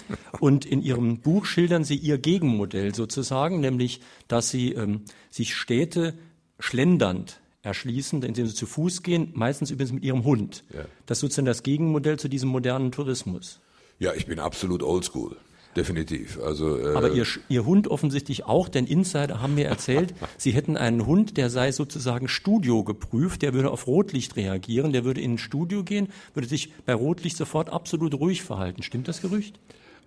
[0.40, 6.14] Und in Ihrem Buch schildern Sie Ihr Gegenmodell sozusagen, nämlich, dass Sie ähm, sich Städte
[6.58, 10.64] schlendernd erschließen, indem sie zu Fuß gehen, meistens übrigens mit ihrem Hund.
[10.74, 10.84] Ja.
[11.06, 13.60] Das ist sozusagen das Gegenmodell zu diesem modernen Tourismus.
[13.98, 15.36] Ja, ich bin absolut oldschool.
[15.76, 16.38] Definitiv.
[16.44, 20.76] Also, äh Aber ihr, ihr Hund offensichtlich auch, denn Insider haben mir erzählt, sie hätten
[20.76, 25.34] einen Hund, der sei sozusagen Studio geprüft, der würde auf Rotlicht reagieren, der würde in
[25.34, 28.82] ein Studio gehen, würde sich bei Rotlicht sofort absolut ruhig verhalten.
[28.82, 29.58] Stimmt das Gerücht?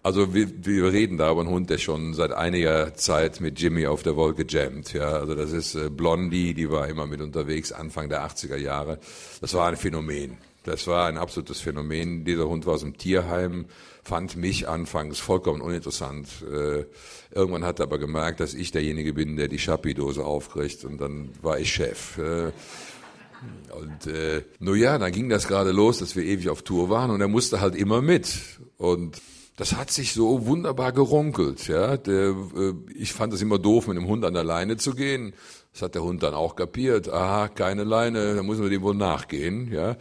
[0.06, 3.88] Also wir, wir reden da über einen Hund, der schon seit einiger Zeit mit Jimmy
[3.88, 4.94] auf der Wolke jammt.
[4.94, 9.00] Ja, also das ist äh, Blondie, die war immer mit unterwegs, Anfang der 80er Jahre.
[9.42, 10.38] Das war ein Phänomen.
[10.64, 12.24] Das war ein absolutes Phänomen.
[12.24, 13.66] Dieser Hund war aus dem Tierheim,
[14.04, 16.28] fand mich anfangs vollkommen uninteressant.
[16.54, 16.86] Äh,
[17.34, 21.30] irgendwann hat er aber gemerkt, dass ich derjenige bin, der die Schappi-Dose aufkriegt und dann
[21.42, 22.20] war ich Chef.
[22.20, 27.10] Und äh, nur ja, dann ging das gerade los, dass wir ewig auf Tour waren
[27.10, 28.38] und er musste halt immer mit.
[28.78, 29.20] Und
[29.56, 31.68] das hat sich so wunderbar gerunkelt.
[31.68, 34.94] Ja, der, äh, ich fand es immer doof, mit dem Hund an der Leine zu
[34.94, 35.34] gehen.
[35.72, 37.10] Das hat der Hund dann auch kapiert.
[37.10, 39.72] Aha, keine Leine, da muss man dem wohl nachgehen.
[39.72, 39.98] Ja,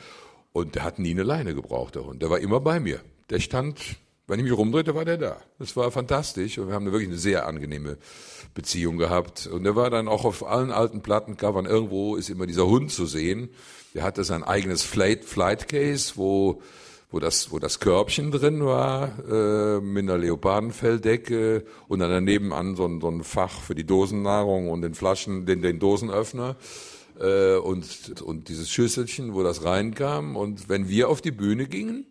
[0.53, 2.23] Und der hat nie eine Leine gebraucht, der Hund.
[2.23, 3.01] Der war immer bei mir.
[3.31, 3.81] Der stand,
[4.27, 5.37] wenn ich mich rumdrehte, war der da.
[5.59, 7.97] Das war fantastisch und wir haben wirklich eine sehr angenehme
[8.55, 9.47] Beziehung gehabt.
[9.47, 13.07] Und der war dann auch auf allen alten Plattencovern, irgendwo ist immer dieser Hund zu
[13.07, 13.51] sehen.
[13.95, 16.61] Der hatte sein eigenes Flight, Flight Case, wo
[17.15, 22.75] wo das, wo das Körbchen drin war, äh, mit einer Leopardenfelldecke und dann daneben an
[22.75, 26.57] so ein, so ein Fach für die Dosennahrung und den Flaschen, den, den Dosenöffner
[27.21, 30.35] äh, und, und dieses Schüsselchen, wo das reinkam.
[30.35, 32.05] Und wenn wir auf die Bühne gingen,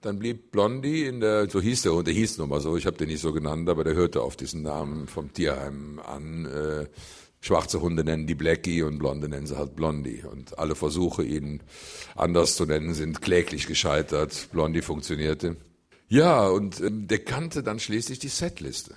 [0.00, 2.86] dann blieb Blondie in der, so hieß der Hund, der hieß nun mal so, ich
[2.86, 6.46] habe den nicht so genannt, aber der hörte auf diesen Namen vom Tierheim an.
[6.46, 6.86] Äh,
[7.40, 10.24] Schwarze Hunde nennen die Blackie und Blonde nennen sie halt Blondie.
[10.30, 11.60] Und alle Versuche, ihn
[12.16, 14.48] anders zu nennen, sind kläglich gescheitert.
[14.52, 15.56] Blondie funktionierte.
[16.08, 18.94] Ja, und ähm, der kannte dann schließlich die Setliste.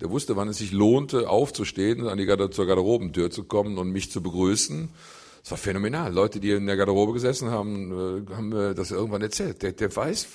[0.00, 4.10] Der wusste, wann es sich lohnte, aufzustehen, an die zur Garderobentür zu kommen und mich
[4.10, 4.88] zu begrüßen
[5.42, 6.12] das war phänomenal.
[6.12, 9.62] Leute, die in der Garderobe gesessen haben, äh, haben mir das irgendwann erzählt.
[9.62, 10.28] Der, der weiß,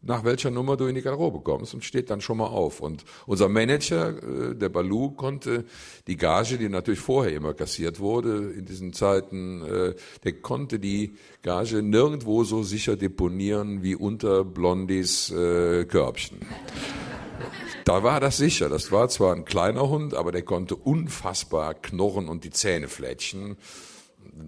[0.00, 2.80] nach welcher Nummer du in die Garderobe kommst und steht dann schon mal auf.
[2.80, 4.16] Und unser Manager,
[4.50, 5.64] äh, der Balu, konnte
[6.06, 11.16] die Gage, die natürlich vorher immer kassiert wurde in diesen Zeiten, äh, der konnte die
[11.42, 16.38] Gage nirgendwo so sicher deponieren wie unter Blondis Körbchen.
[17.84, 18.68] Da war das sicher.
[18.68, 23.56] Das war zwar ein kleiner Hund, aber der konnte unfassbar knurren und die Zähne fletschen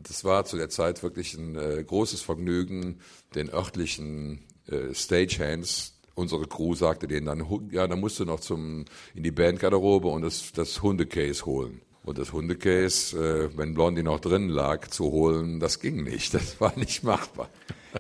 [0.03, 3.01] das war zu der Zeit wirklich ein äh, großes Vergnügen,
[3.35, 8.85] den örtlichen äh, Stagehands, unsere Crew sagte denen dann, ja, dann musst du noch zum,
[9.15, 11.81] in die Bandgarderobe und das, das Hundecase holen.
[12.05, 16.35] Und das Hundecase, äh, wenn Blondie noch drin lag, zu holen, das ging nicht.
[16.35, 17.49] Das war nicht machbar.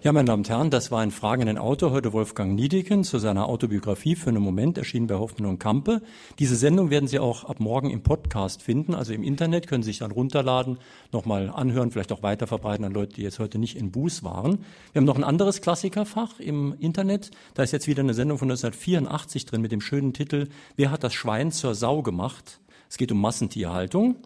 [0.00, 1.90] Ja, meine Damen und Herren, das war ein Fragen in Auto.
[1.90, 6.00] Heute Wolfgang Niedeken zu seiner Autobiografie für einen Moment, erschienen bei Hoffmann und Kampe.
[6.38, 9.90] Diese Sendung werden Sie auch ab morgen im Podcast finden, also im Internet, können Sie
[9.90, 10.78] sich dann runterladen,
[11.12, 14.64] nochmal anhören, vielleicht auch weiter verbreiten an Leute, die jetzt heute nicht in Buß waren.
[14.92, 17.30] Wir haben noch ein anderes Klassikerfach im Internet.
[17.52, 21.04] Da ist jetzt wieder eine Sendung von 1984 drin mit dem schönen Titel Wer hat
[21.04, 22.60] das Schwein zur Sau gemacht?
[22.88, 24.16] Es geht um Massentierhaltung.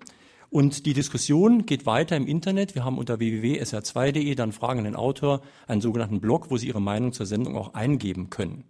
[0.51, 2.75] Und die Diskussion geht weiter im Internet.
[2.75, 6.81] Wir haben unter www.sr2.de dann Fragen an den Autor einen sogenannten Blog, wo Sie Ihre
[6.81, 8.65] Meinung zur Sendung auch eingeben können.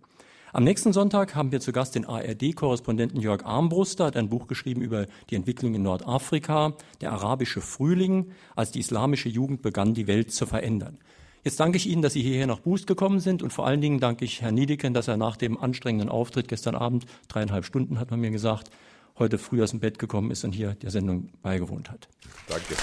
[0.53, 4.81] Am nächsten Sonntag haben wir zu Gast den ARD-Korrespondenten Jörg Armbruster, hat ein Buch geschrieben
[4.81, 6.73] über die Entwicklung in Nordafrika,
[7.03, 10.99] der arabische Frühling, als die islamische Jugend begann, die Welt zu verändern.
[11.45, 14.01] Jetzt danke ich Ihnen, dass Sie hierher nach Boost gekommen sind und vor allen Dingen
[14.01, 18.11] danke ich Herrn Niedeken, dass er nach dem anstrengenden Auftritt gestern Abend, dreieinhalb Stunden hat
[18.11, 18.71] man mir gesagt,
[19.19, 22.09] heute früh aus dem Bett gekommen ist und hier der Sendung beigewohnt hat.
[22.49, 22.75] Danke.